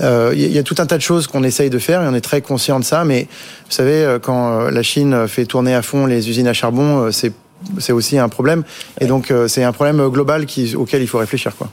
Euh, 0.00 0.32
il 0.34 0.52
y 0.52 0.58
a 0.58 0.62
tout 0.62 0.76
un 0.78 0.86
tas 0.86 0.96
de 0.96 1.02
choses 1.02 1.26
qu'on 1.26 1.42
essaye 1.42 1.70
de 1.70 1.78
faire 1.78 2.02
et 2.02 2.06
on 2.06 2.14
est 2.14 2.20
très 2.20 2.40
conscient 2.40 2.78
de 2.78 2.84
ça. 2.84 3.04
Mais 3.04 3.22
vous 3.66 3.72
savez, 3.72 4.18
quand 4.22 4.70
la 4.70 4.82
Chine 4.82 5.28
fait 5.28 5.46
tourner 5.46 5.74
à 5.74 5.82
fond 5.82 6.06
les 6.06 6.28
usines 6.28 6.48
à 6.48 6.52
charbon, 6.52 7.10
c'est 7.12 7.32
c'est 7.78 7.92
aussi 7.92 8.18
un 8.18 8.28
problème. 8.28 8.62
Et 9.00 9.06
donc, 9.06 9.32
c'est 9.48 9.64
un 9.64 9.72
problème 9.72 10.08
global 10.10 10.46
qui, 10.46 10.76
auquel 10.76 11.02
il 11.02 11.08
faut 11.08 11.18
réfléchir, 11.18 11.56
quoi. 11.56 11.68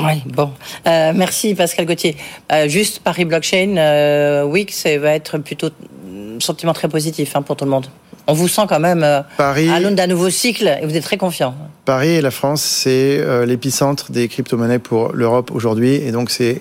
Oui, 0.00 0.22
bon. 0.26 0.50
Euh, 0.86 1.12
merci 1.14 1.54
Pascal 1.54 1.86
Gauthier. 1.86 2.16
Euh, 2.52 2.68
juste 2.68 3.00
Paris 3.00 3.24
Blockchain 3.24 3.76
euh, 3.76 4.44
Week, 4.44 4.72
ça 4.72 4.96
va 4.98 5.12
être 5.14 5.38
plutôt 5.38 5.68
un 5.68 6.40
sentiment 6.40 6.72
très 6.72 6.88
positif 6.88 7.34
hein, 7.34 7.42
pour 7.42 7.56
tout 7.56 7.64
le 7.64 7.70
monde. 7.70 7.86
On 8.30 8.34
vous 8.34 8.46
sent 8.46 8.62
quand 8.68 8.78
même 8.78 9.02
euh, 9.02 9.22
Paris, 9.38 9.70
à 9.70 9.80
l'aune 9.80 9.94
d'un 9.94 10.06
nouveau 10.06 10.28
cycle 10.28 10.68
et 10.68 10.84
vous 10.84 10.94
êtes 10.94 11.02
très 11.02 11.16
confiant. 11.16 11.54
Paris 11.86 12.10
et 12.10 12.20
la 12.20 12.30
France, 12.30 12.60
c'est 12.60 13.18
euh, 13.18 13.46
l'épicentre 13.46 14.12
des 14.12 14.28
crypto-monnaies 14.28 14.78
pour 14.78 15.12
l'Europe 15.14 15.50
aujourd'hui. 15.50 15.94
Et 15.94 16.12
donc, 16.12 16.30
c'est 16.30 16.60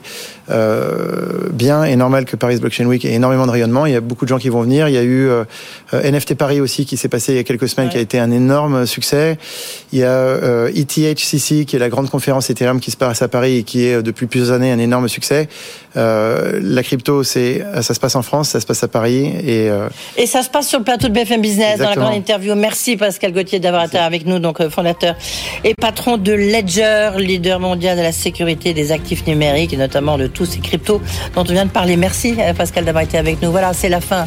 bien 0.49 1.83
et 1.83 1.95
normal 1.95 2.25
que 2.25 2.35
Paris 2.35 2.57
Blockchain 2.57 2.85
Week 2.85 3.03
ait 3.05 3.13
énormément 3.13 3.45
de 3.45 3.51
rayonnement. 3.51 3.85
Il 3.85 3.93
y 3.93 3.95
a 3.95 4.01
beaucoup 4.01 4.25
de 4.25 4.29
gens 4.29 4.37
qui 4.37 4.49
vont 4.49 4.61
venir. 4.61 4.87
Il 4.87 4.93
y 4.93 4.97
a 4.97 5.03
eu 5.03 5.27
euh, 5.27 5.43
NFT 5.91 6.35
Paris 6.35 6.61
aussi 6.61 6.85
qui 6.85 6.97
s'est 6.97 7.09
passé 7.09 7.33
il 7.33 7.35
y 7.35 7.39
a 7.39 7.43
quelques 7.43 7.67
semaines, 7.67 7.89
qui 7.89 7.97
a 7.97 8.01
été 8.01 8.19
un 8.19 8.31
énorme 8.31 8.85
succès. 8.85 9.37
Il 9.91 9.99
y 9.99 10.03
a 10.03 10.67
ETHCC 10.73 11.65
qui 11.65 11.75
est 11.75 11.79
la 11.79 11.89
grande 11.89 12.09
conférence 12.09 12.49
Ethereum 12.49 12.79
qui 12.79 12.91
se 12.91 12.97
passe 12.97 13.21
à 13.21 13.27
Paris 13.27 13.57
et 13.57 13.63
qui 13.63 13.85
est 13.85 14.01
depuis 14.01 14.27
plusieurs 14.27 14.51
années 14.51 14.71
un 14.71 14.79
énorme 14.79 15.07
succès. 15.07 15.49
la 15.95 16.83
crypto, 16.83 17.23
c'est 17.23 17.63
ça 17.81 17.93
se 17.93 17.99
passe 17.99 18.15
en 18.15 18.21
France, 18.21 18.49
ça 18.49 18.59
se 18.59 18.65
passe 18.65 18.83
à 18.83 18.87
Paris 18.87 19.25
et 19.45 19.69
et 20.17 20.25
ça 20.25 20.43
se 20.43 20.49
passe 20.49 20.67
sur 20.67 20.79
le 20.79 20.85
plateau 20.85 21.07
de 21.07 21.13
BFM 21.13 21.41
Business 21.41 21.79
dans 21.79 21.89
la 21.89 21.95
grande 21.95 22.15
interview. 22.15 22.55
Merci 22.55 22.97
Pascal 22.97 23.33
Gauthier 23.33 23.59
d'avoir 23.59 23.85
été 23.85 23.97
avec 23.97 24.25
nous, 24.25 24.39
donc 24.39 24.67
fondateur 24.69 25.15
et 25.63 25.73
patron 25.73 26.17
de 26.17 26.33
Ledger, 26.33 27.11
leader 27.17 27.59
mondial 27.59 27.97
de 27.97 28.01
la 28.01 28.11
sécurité 28.11 28.73
des 28.73 28.91
actifs 28.91 29.25
numériques 29.25 29.73
et 29.73 29.77
notamment 29.77 30.17
de 30.17 30.27
tous 30.37 30.45
ces 30.45 30.59
cryptos 30.59 31.01
dont 31.35 31.41
on 31.41 31.53
vient 31.53 31.65
de 31.65 31.71
parler. 31.71 31.97
Merci 31.97 32.35
euh, 32.39 32.53
Pascal 32.53 32.85
d'avoir 32.85 33.03
été 33.03 33.17
avec 33.17 33.41
nous. 33.41 33.51
Voilà, 33.51 33.73
c'est 33.73 33.89
la 33.89 34.01
fin 34.01 34.25